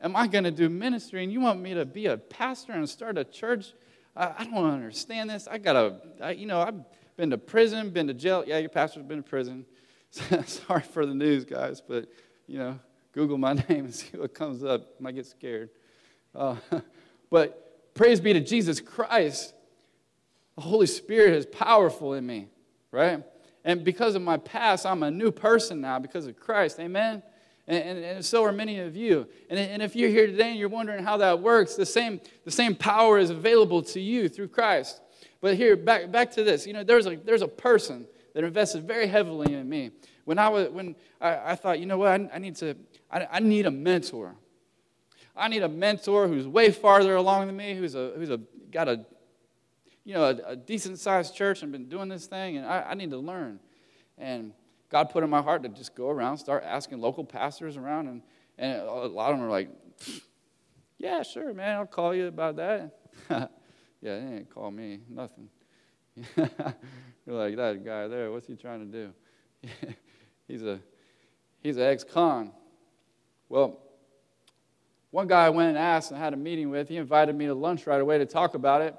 [0.00, 1.22] am I going to do ministry?
[1.22, 3.72] And you want me to be a pastor and start a church?
[4.16, 5.46] I, I don't understand this.
[5.48, 6.80] I got to, you know, I've
[7.16, 8.44] been to prison, been to jail.
[8.46, 9.64] Yeah, your pastor's been to prison.
[10.10, 12.08] Sorry for the news, guys, but,
[12.46, 12.78] you know,
[13.12, 14.94] Google my name and see what comes up.
[14.98, 15.70] I might get scared.
[16.34, 16.56] Uh,
[17.30, 19.54] but praise be to Jesus Christ.
[20.56, 22.48] The Holy Spirit is powerful in me,
[22.90, 23.22] right?
[23.66, 26.78] And because of my past, I'm a new person now because of Christ.
[26.78, 27.20] Amen?
[27.66, 29.26] And, and, and, so are many of you.
[29.50, 32.50] And, and if you're here today and you're wondering how that works, the same, the
[32.52, 35.00] same power is available to you through Christ.
[35.40, 36.64] But here, back, back to this.
[36.64, 39.90] You know, there's a, there's a person that invested very heavily in me.
[40.26, 42.76] When I, was, when I, I thought, you know what, I, I need to,
[43.10, 44.36] I, I need a mentor.
[45.36, 48.38] I need a mentor who's way farther along than me, who's, a, who's a,
[48.70, 49.04] got a
[50.06, 52.94] you know, a, a decent sized church and been doing this thing, and I, I
[52.94, 53.58] need to learn.
[54.16, 54.52] And
[54.88, 58.22] God put in my heart to just go around, start asking local pastors around, and,
[58.56, 59.68] and a lot of them are like,
[60.96, 62.96] yeah, sure, man, I'll call you about that.
[63.30, 63.48] yeah,
[64.00, 65.48] they ain't call me, nothing.
[66.36, 66.46] You're
[67.26, 69.12] like, that guy there, what's he trying to
[69.66, 69.72] do?
[70.48, 70.78] he's a
[71.62, 72.52] he's an ex-con.
[73.48, 73.80] Well,
[75.10, 77.54] one guy I went and asked and had a meeting with, he invited me to
[77.54, 78.94] lunch right away to talk about it.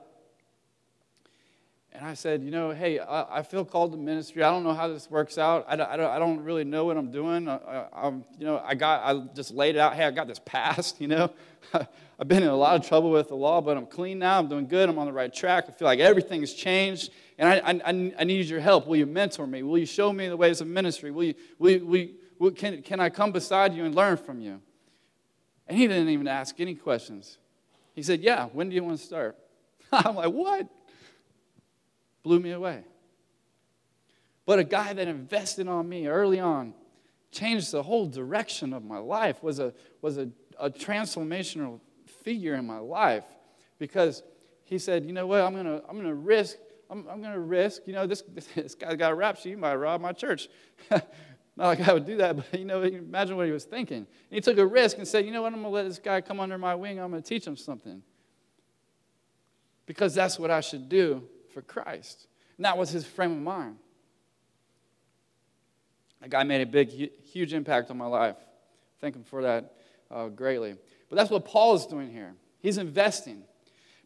[1.97, 4.43] And I said, you know, hey, I, I, feel called to ministry.
[4.43, 5.65] I don't know how this works out.
[5.67, 7.49] I don't, I don't, I don't really know what I'm doing.
[7.49, 9.95] I, am you know, I got, I just laid it out.
[9.95, 11.01] Hey, I got this past.
[11.07, 11.31] You know,
[11.73, 14.37] I've been in a lot of trouble with the law, but I'm clean now.
[14.37, 14.89] I'm doing good.
[14.89, 15.65] I'm on the right track.
[15.67, 18.85] I feel like everything's changed, and I, I, I need your help.
[18.85, 19.63] Will you mentor me?
[19.63, 21.09] Will you show me the ways of ministry?
[21.09, 24.17] Will you, will, you, will, you, will can, can I come beside you and learn
[24.17, 24.61] from you?
[25.67, 27.39] And he didn't even ask any questions.
[27.95, 28.45] He said, Yeah.
[28.53, 29.35] When do you want to start?
[29.91, 30.67] I'm like, What?
[32.27, 32.83] Blew me away.
[34.45, 36.73] But a guy that invested on me early on
[37.31, 41.79] changed the whole direction of my life, was a, was a, a transformational
[42.23, 43.23] figure in my life
[43.79, 44.23] because
[44.65, 46.57] he said, you know what, I'm going to I'm gonna risk,
[46.89, 48.21] I'm, I'm going to risk, you know, this,
[48.55, 50.49] this guy's got a rap sheet, he might rob my church.
[50.89, 51.03] Not
[51.57, 53.97] like I would do that, but you know, imagine what he was thinking.
[53.97, 55.97] And he took a risk and said, you know what, I'm going to let this
[55.97, 58.03] guy come under my wing, I'm going to teach him something.
[59.85, 62.27] Because that's what I should do for Christ.
[62.57, 63.77] And that was his frame of mind.
[66.21, 68.37] That guy made a big, huge impact on my life.
[68.99, 69.73] Thank him for that
[70.09, 70.75] uh, greatly.
[71.09, 72.33] But that's what Paul is doing here.
[72.59, 73.43] He's investing.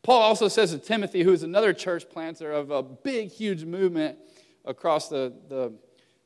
[0.03, 4.17] Paul also says to Timothy, who is another church planter of a big, huge movement
[4.65, 5.73] across the, the,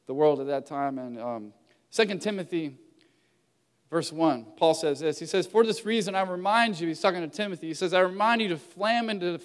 [0.08, 0.98] the world at that time.
[0.98, 1.54] And um,
[1.92, 2.78] 2 Timothy,
[3.90, 5.20] verse 1, Paul says this.
[5.20, 8.00] He says, For this reason, I remind you, he's talking to Timothy, he says, I
[8.00, 9.40] remind you to flam into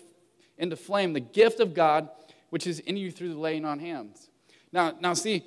[0.60, 2.08] into flame the gift of God
[2.50, 4.28] which is in you through the laying on hands.
[4.72, 5.44] Now, now see,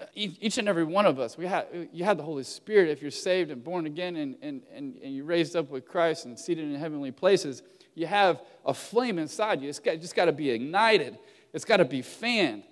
[0.00, 3.00] uh, each and every one of us, we have, you have the Holy Spirit if
[3.00, 6.38] you're saved and born again and, and, and, and you're raised up with Christ and
[6.38, 7.62] seated in heavenly places.
[7.94, 9.68] You have a flame inside you.
[9.68, 11.18] It's got, just got to be ignited,
[11.52, 12.64] it's got to be fanned.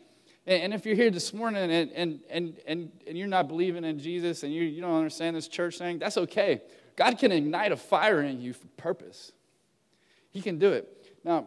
[0.47, 3.85] And, and if you're here this morning and, and, and, and, and you're not believing
[3.85, 6.63] in Jesus and you, you don't understand this church thing, that's okay.
[6.97, 9.33] God can ignite a fire in you for purpose.
[10.31, 10.89] He can do it.
[11.25, 11.47] Now,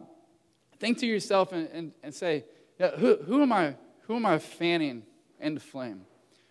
[0.78, 2.44] think to yourself and, and, and say,
[2.78, 5.02] yeah, who, who, am I, who am I fanning
[5.40, 6.02] into flame?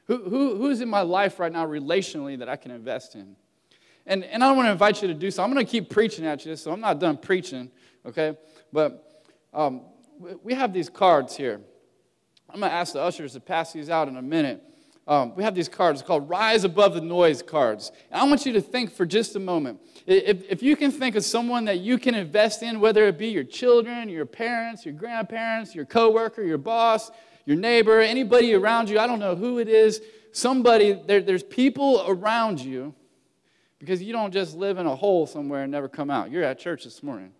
[0.05, 3.35] Who, who, who's in my life right now relationally that I can invest in?
[4.05, 5.43] And, and I want to invite you to do so.
[5.43, 7.71] I'm going to keep preaching at you, so I'm not done preaching,
[8.05, 8.37] okay?
[8.71, 9.81] But um,
[10.43, 11.59] we have these cards here.
[12.49, 14.63] I'm going to ask the ushers to pass these out in a minute.
[15.07, 17.91] Um, we have these cards called Rise Above the Noise cards.
[18.09, 19.79] And I want you to think for just a moment.
[20.07, 23.27] If, if you can think of someone that you can invest in, whether it be
[23.27, 27.11] your children, your parents, your grandparents, your coworker, your boss,
[27.45, 32.03] your neighbor, anybody around you, I don't know who it is, somebody, there, there's people
[32.07, 32.95] around you
[33.77, 36.31] because you don't just live in a hole somewhere and never come out.
[36.31, 37.31] You're at church this morning.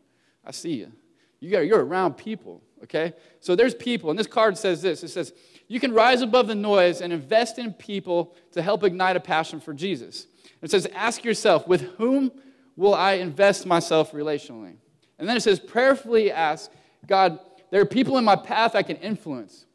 [0.45, 0.91] I see you.
[1.39, 3.13] you got, you're around people, okay?
[3.39, 5.33] So there's people, and this card says this it says,
[5.67, 9.59] you can rise above the noise and invest in people to help ignite a passion
[9.59, 10.27] for Jesus.
[10.61, 12.31] It says, ask yourself, with whom
[12.75, 14.75] will I invest myself relationally?
[15.17, 16.71] And then it says, prayerfully ask,
[17.07, 17.39] God,
[17.71, 19.65] there are people in my path I can influence.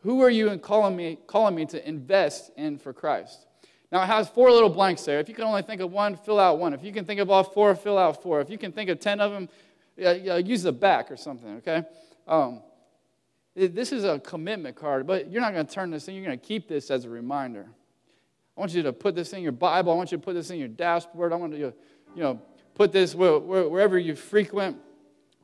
[0.00, 3.46] Who are you calling me, calling me to invest in for Christ?
[3.90, 5.20] Now it has four little blanks there.
[5.20, 6.74] If you can only think of one, fill out one.
[6.74, 8.40] If you can think of all four, fill out four.
[8.40, 9.48] If you can think of 10 of them,
[10.44, 11.84] use the back or something, okay?
[12.26, 12.62] Um,
[13.54, 16.14] this is a commitment card, but you're not going to turn this in.
[16.14, 17.68] You're going to keep this as a reminder.
[18.56, 19.92] I want you to put this in your Bible.
[19.92, 21.32] I want you to put this in your dashboard.
[21.32, 21.74] I want you to,
[22.16, 22.40] you know,
[22.74, 24.78] put this wherever you frequent.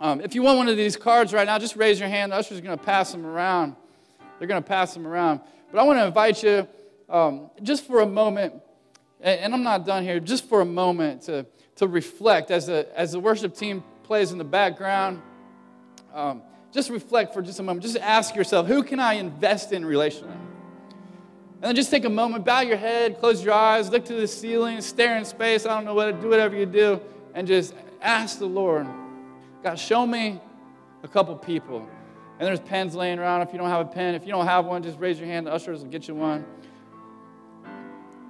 [0.00, 2.32] Um, if you want one of these cards right now, just raise your hand.
[2.32, 3.76] The usher's going to pass them around.
[4.38, 5.40] They're going to pass them around.
[5.70, 6.66] But I want to invite you
[7.08, 8.54] um, just for a moment,
[9.20, 11.46] and, I'm not done here, just for a moment to,
[11.76, 15.20] to reflect as the, as the worship team plays in the background.
[16.14, 16.42] Um,
[16.72, 17.82] just reflect for just a moment.
[17.82, 20.36] Just ask yourself, who can I invest in relationally?
[21.62, 24.26] And then just take a moment, bow your head, close your eyes, look to the
[24.26, 25.66] ceiling, stare in space.
[25.66, 27.00] I don't know what to do, whatever you do,
[27.34, 28.86] and just ask the Lord,
[29.62, 30.40] God, show me
[31.02, 31.86] a couple people.
[32.38, 34.14] And there's pens laying around if you don't have a pen.
[34.14, 35.46] If you don't have one, just raise your hand.
[35.46, 36.46] The ushers will get you one.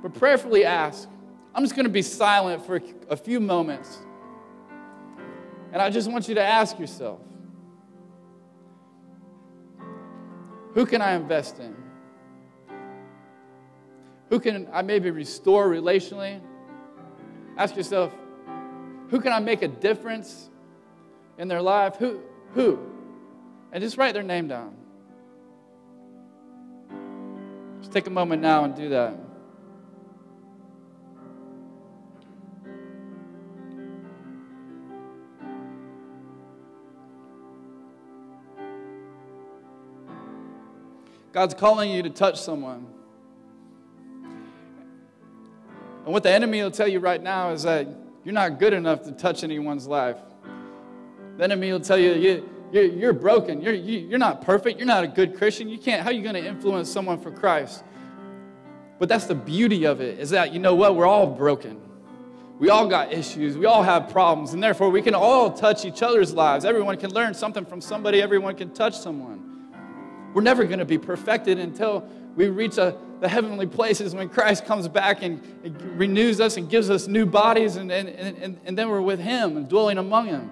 [0.03, 1.09] But prayerfully ask.
[1.55, 3.98] I'm just going to be silent for a few moments.
[5.72, 7.20] And I just want you to ask yourself
[10.74, 11.74] Who can I invest in?
[14.28, 16.40] Who can I maybe restore relationally?
[17.56, 18.12] Ask yourself,
[19.09, 20.48] who can I make a difference
[21.37, 21.96] in their life?
[21.96, 22.20] Who?
[22.54, 22.78] Who?
[23.72, 24.76] And just write their name down.
[27.80, 29.14] Just take a moment now and do that.
[41.40, 42.87] God's calling you to touch someone.
[46.05, 47.88] And what the enemy will tell you right now is that
[48.24, 50.18] you're not good enough to touch anyone's life.
[51.38, 53.62] The enemy will tell you, you you're, you're broken.
[53.62, 54.76] You're, you, are you are not perfect.
[54.79, 55.70] You're not a good Christian.
[55.70, 57.85] You can't, how are you going to influence someone for Christ?
[58.98, 60.94] But that's the beauty of it, is that, you know what?
[60.94, 61.81] We're all broken.
[62.59, 63.57] We all got issues.
[63.57, 64.53] We all have problems.
[64.53, 66.66] And therefore, we can all touch each other's lives.
[66.66, 68.20] Everyone can learn something from somebody.
[68.20, 69.49] Everyone can touch someone.
[70.32, 74.64] We're never going to be perfected until we reach a, the heavenly places when Christ
[74.64, 78.78] comes back and, and renews us and gives us new bodies, and, and, and, and
[78.78, 80.50] then we're with Him and dwelling among Him.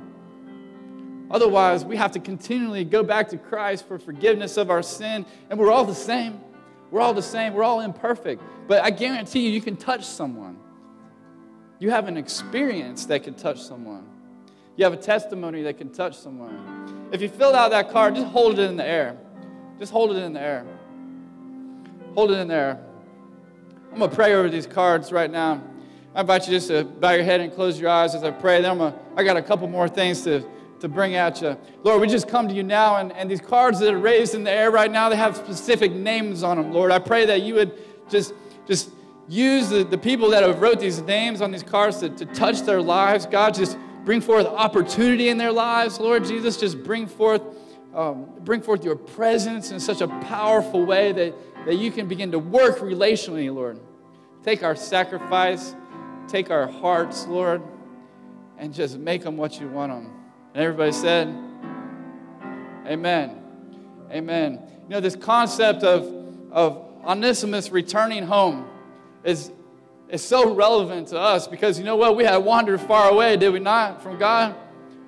[1.30, 5.58] Otherwise, we have to continually go back to Christ for forgiveness of our sin, and
[5.58, 6.40] we're all the same.
[6.90, 7.52] We're all the same.
[7.52, 8.42] We're all imperfect.
[8.66, 10.58] But I guarantee you, you can touch someone.
[11.78, 14.06] You have an experience that can touch someone.
[14.76, 17.08] You have a testimony that can touch someone.
[17.12, 19.16] If you filled out that card, just hold it in the air.
[19.78, 20.66] Just hold it in the air.
[22.14, 22.80] Hold it in there.
[23.92, 25.62] I'm going to pray over these cards right now.
[26.14, 28.60] I invite you just to bow your head and close your eyes as I pray.
[28.60, 30.44] Then I'm got a couple more things to,
[30.80, 31.56] to bring at you.
[31.84, 34.42] Lord, we just come to you now, and, and these cards that are raised in
[34.42, 36.90] the air right now, they have specific names on them, Lord.
[36.90, 37.72] I pray that you would
[38.10, 38.34] just,
[38.66, 38.90] just
[39.28, 42.62] use the, the people that have wrote these names on these cards to, to touch
[42.62, 43.26] their lives.
[43.26, 46.00] God, just bring forth opportunity in their lives.
[46.00, 47.42] Lord Jesus, just bring forth
[47.98, 51.34] um, bring forth your presence in such a powerful way that,
[51.66, 53.80] that you can begin to work relationally, Lord.
[54.44, 55.74] Take our sacrifice,
[56.28, 57.61] take our hearts, Lord,
[58.56, 60.12] and just make them what you want them.
[60.54, 61.26] And everybody said,
[62.87, 63.42] Amen.
[64.12, 64.62] Amen.
[64.84, 68.64] You know, this concept of, of Onesimus returning home
[69.24, 69.50] is,
[70.08, 72.14] is so relevant to us because you know what?
[72.14, 74.54] We had wandered far away, did we not, from God?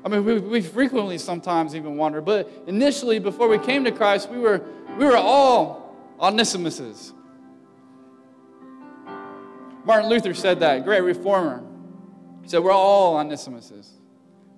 [0.04, 4.30] I mean, we, we frequently sometimes even wonder, but initially, before we came to Christ,
[4.30, 4.62] we were,
[4.98, 7.12] we were all Onesimuses.
[9.84, 11.62] Martin Luther said that, great reformer.
[12.42, 13.88] He said, We're all Onesimuses.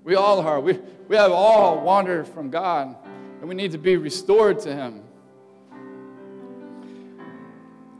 [0.04, 0.60] We all are.
[0.60, 0.78] We,
[1.08, 2.96] we have all wandered from God,
[3.40, 5.02] and we need to be restored to Him.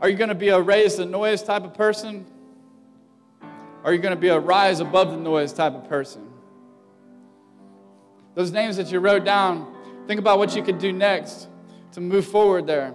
[0.01, 2.27] Are you going to be a raise the noise type of person?
[3.85, 6.32] Are you going to be a rise above the noise type of person?
[8.35, 9.75] Those names that you wrote down,
[10.07, 11.49] think about what you could do next
[11.93, 12.95] to move forward there.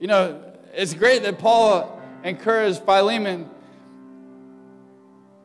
[0.00, 0.42] You know,
[0.74, 3.48] it's great that Paul encouraged Philemon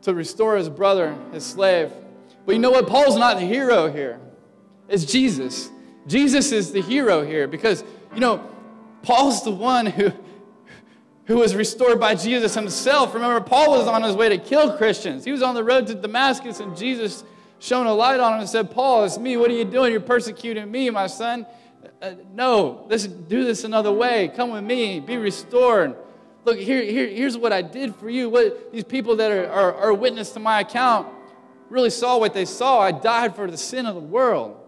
[0.01, 1.91] to restore his brother, his slave.
[2.45, 2.87] But you know what?
[2.87, 4.19] Paul's not the hero here.
[4.89, 5.69] It's Jesus.
[6.07, 7.83] Jesus is the hero here because,
[8.13, 8.49] you know,
[9.01, 10.11] Paul's the one who,
[11.25, 13.13] who was restored by Jesus himself.
[13.13, 15.23] Remember, Paul was on his way to kill Christians.
[15.23, 17.23] He was on the road to Damascus, and Jesus
[17.63, 19.37] shone a light on him and said, Paul, it's me.
[19.37, 19.93] What are you doing?
[19.93, 21.45] You're persecuting me, my son.
[22.01, 24.29] Uh, no, let's do this another way.
[24.35, 24.99] Come with me.
[24.99, 25.95] Be restored.
[26.43, 28.29] Look, here, here, here's what I did for you.
[28.29, 31.07] What these people that are, are, are witness to my account
[31.69, 32.81] really saw what they saw.
[32.81, 34.59] I died for the sin of the world.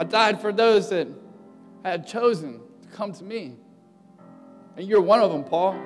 [0.00, 1.06] I died for those that
[1.84, 3.54] had chosen to come to me.
[4.76, 5.80] And you're one of them, Paul.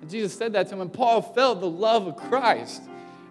[0.00, 2.82] And Jesus said that to him, and Paul felt the love of Christ.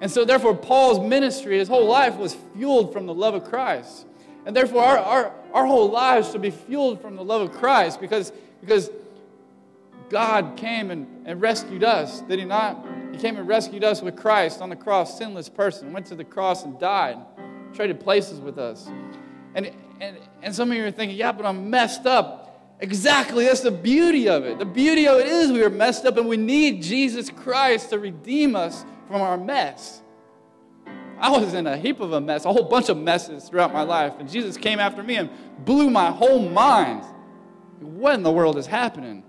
[0.01, 4.07] And so, therefore, Paul's ministry, his whole life was fueled from the love of Christ.
[4.47, 8.01] And therefore, our, our, our whole lives should be fueled from the love of Christ
[8.01, 8.89] because, because
[10.09, 12.83] God came and, and rescued us, did He not?
[13.11, 16.23] He came and rescued us with Christ on the cross, sinless person, went to the
[16.23, 17.17] cross and died,
[17.73, 18.89] traded places with us.
[19.53, 22.47] And, and, and some of you are thinking, yeah, but I'm messed up.
[22.79, 24.57] Exactly, that's the beauty of it.
[24.57, 27.99] The beauty of it is we are messed up and we need Jesus Christ to
[27.99, 30.01] redeem us from our mess.
[31.19, 33.83] I was in a heap of a mess, a whole bunch of messes throughout my
[33.83, 35.29] life, and Jesus came after me and
[35.65, 37.03] blew my whole mind.
[37.81, 39.23] What in the world is happening?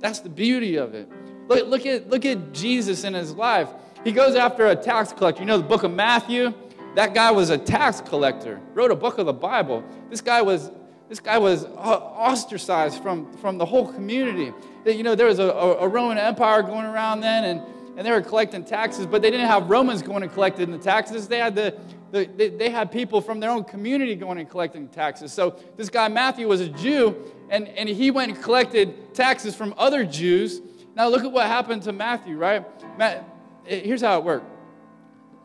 [0.00, 1.10] That's the beauty of it.
[1.48, 3.70] Look, look, at, look at Jesus in his life.
[4.04, 5.40] He goes after a tax collector.
[5.40, 6.52] You know the book of Matthew?
[6.94, 9.82] That guy was a tax collector, wrote a book of the Bible.
[10.10, 10.70] This guy was,
[11.08, 14.52] this guy was uh, ostracized from, from the whole community.
[14.84, 17.62] You know, there was a, a Roman Empire going around then, and,
[17.96, 21.28] and they were collecting taxes, but they didn't have Romans going and collecting the taxes.
[21.28, 21.76] They had the,
[22.12, 25.32] the they, they had people from their own community going and collecting taxes.
[25.32, 29.74] So this guy Matthew was a Jew, and, and he went and collected taxes from
[29.78, 30.60] other Jews.
[30.94, 32.64] Now, look at what happened to Matthew, right?
[32.98, 33.28] Matt,
[33.66, 34.46] eh, here's how it worked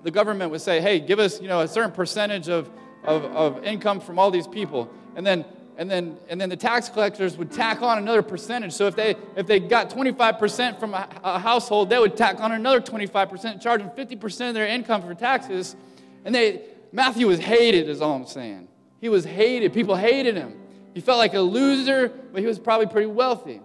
[0.04, 2.70] the government would say, hey, give us you know, a certain percentage of,
[3.04, 4.90] of, of income from all these people.
[5.16, 5.46] And then
[5.82, 9.16] and then and then the tax collectors would tack on another percentage so if they
[9.36, 13.82] if they got 25% from a, a, household they would tack on another 25% charge
[13.82, 15.76] them 50% of their income for taxes
[16.24, 16.62] and they
[16.92, 18.68] matthew was hated is all i'm saying
[19.00, 20.62] he was hated people hated him
[20.94, 23.62] he felt like a loser, but he was probably pretty wealthy.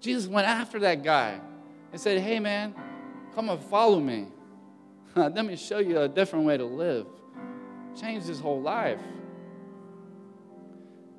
[0.00, 1.40] Jesus went after that guy
[1.92, 2.74] and said, Hey, man,
[3.34, 4.28] come and follow me.
[5.14, 7.06] Let me show you a different way to live.
[7.98, 9.00] Changed his whole life.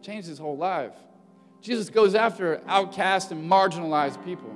[0.01, 0.93] Changed his whole life.
[1.61, 4.53] Jesus goes after outcast and marginalized people.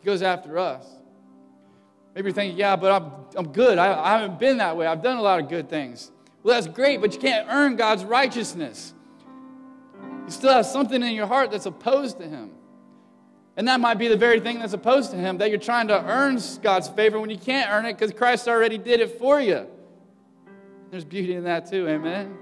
[0.00, 0.84] He goes after us.
[2.14, 3.78] Maybe you're thinking, yeah, but I'm, I'm good.
[3.78, 4.86] I, I haven't been that way.
[4.86, 6.10] I've done a lot of good things.
[6.42, 8.94] Well, that's great, but you can't earn God's righteousness.
[10.24, 12.50] You still have something in your heart that's opposed to Him.
[13.56, 16.04] And that might be the very thing that's opposed to Him, that you're trying to
[16.04, 19.66] earn God's favor when you can't earn it because Christ already did it for you.
[20.90, 22.36] There's beauty in that too, amen?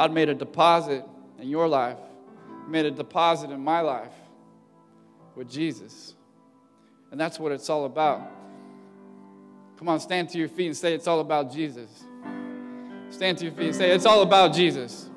[0.00, 1.04] God made a deposit
[1.38, 1.98] in your life,
[2.66, 4.14] made a deposit in my life
[5.36, 6.14] with Jesus.
[7.10, 8.22] And that's what it's all about.
[9.76, 11.90] Come on, stand to your feet and say, It's all about Jesus.
[13.10, 15.10] Stand to your feet and say, It's all about Jesus.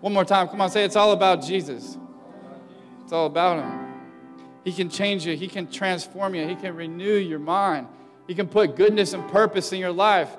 [0.00, 0.48] One more time.
[0.48, 1.98] Come on, say, It's all about Jesus.
[3.02, 4.02] It's all about Him.
[4.64, 7.86] He can change you, He can transform you, He can renew your mind,
[8.26, 10.34] He can put goodness and purpose in your life.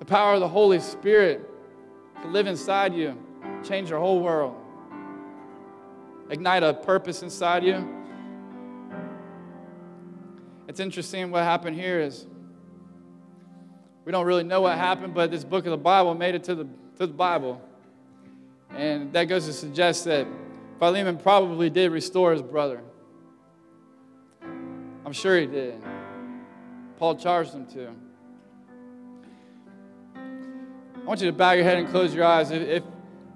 [0.00, 1.49] The power of the Holy Spirit
[2.22, 3.16] can live inside you,
[3.66, 4.54] change your whole world,
[6.30, 7.96] ignite a purpose inside you.
[10.68, 12.26] It's interesting what happened here is
[14.04, 16.54] we don't really know what happened, but this book of the Bible made it to
[16.54, 16.64] the,
[16.98, 17.60] to the Bible.
[18.70, 20.26] And that goes to suggest that
[20.78, 22.82] Philemon probably did restore his brother.
[24.42, 25.82] I'm sure he did.
[26.98, 27.90] Paul charged him to.
[31.10, 32.52] Want you to bow your head and close your eyes.
[32.52, 32.84] If, if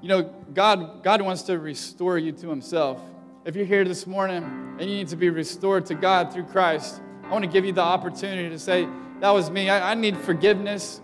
[0.00, 3.00] you know, God, God wants to restore you to Himself.
[3.44, 4.44] If you're here this morning
[4.78, 7.72] and you need to be restored to God through Christ, I want to give you
[7.72, 8.86] the opportunity to say,
[9.18, 9.70] that was me.
[9.70, 11.00] I, I need forgiveness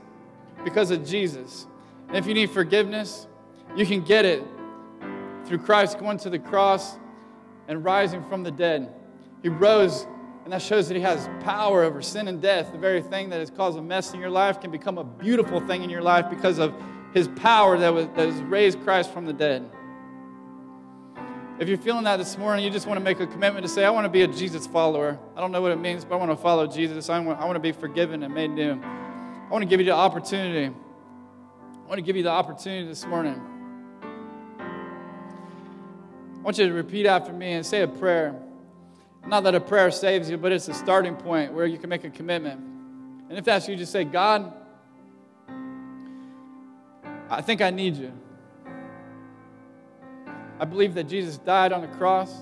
[0.62, 1.66] because of Jesus.
[2.06, 3.26] And if you need forgiveness,
[3.74, 4.44] you can get it
[5.46, 6.98] through Christ going to the cross
[7.66, 8.94] and rising from the dead.
[9.42, 10.06] He rose,
[10.50, 12.72] and that shows that He has power over sin and death.
[12.72, 15.60] The very thing that has caused a mess in your life can become a beautiful
[15.60, 16.74] thing in your life because of
[17.14, 19.70] His power that, was, that has raised Christ from the dead.
[21.60, 23.84] If you're feeling that this morning, you just want to make a commitment to say,
[23.84, 25.20] I want to be a Jesus follower.
[25.36, 27.08] I don't know what it means, but I want to follow Jesus.
[27.08, 28.72] I want, I want to be forgiven and made new.
[28.72, 30.66] I want to give you the opportunity.
[30.66, 33.40] I want to give you the opportunity this morning
[36.40, 38.34] I want you to repeat after me and say a prayer.
[39.26, 42.04] Not that a prayer saves you, but it's a starting point where you can make
[42.04, 42.60] a commitment.
[43.28, 44.52] And if that's you, just say, God,
[47.28, 48.12] I think I need you.
[50.58, 52.34] I believe that Jesus died on the cross.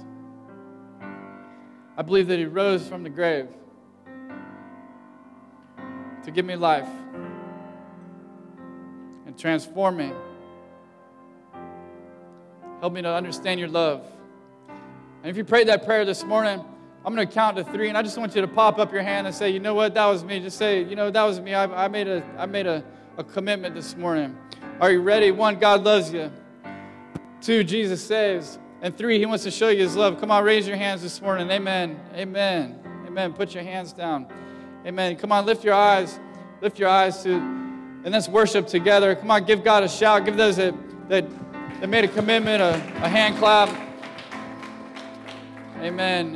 [1.96, 3.48] I believe that he rose from the grave
[6.24, 6.88] to give me life
[9.26, 10.12] and transform me.
[12.80, 14.04] Help me to understand your love.
[15.22, 16.64] And if you prayed that prayer this morning,
[17.04, 19.02] I'm going to count to three, and I just want you to pop up your
[19.02, 20.40] hand and say, you know what, that was me.
[20.40, 21.54] Just say, you know, that was me.
[21.54, 22.84] I, I made, a, I made a,
[23.16, 24.36] a commitment this morning.
[24.80, 25.30] Are you ready?
[25.30, 26.30] One, God loves you.
[27.40, 28.58] Two, Jesus saves.
[28.82, 30.20] And three, He wants to show you His love.
[30.20, 31.50] Come on, raise your hands this morning.
[31.50, 31.98] Amen.
[32.14, 32.78] Amen.
[33.06, 33.32] Amen.
[33.32, 34.26] Put your hands down.
[34.86, 35.16] Amen.
[35.16, 36.20] Come on, lift your eyes.
[36.60, 39.14] Lift your eyes to, and let's worship together.
[39.14, 40.24] Come on, give God a shout.
[40.24, 40.74] Give those that,
[41.08, 41.24] that,
[41.80, 43.87] that made a commitment a, a hand clap.
[45.80, 46.26] Amen.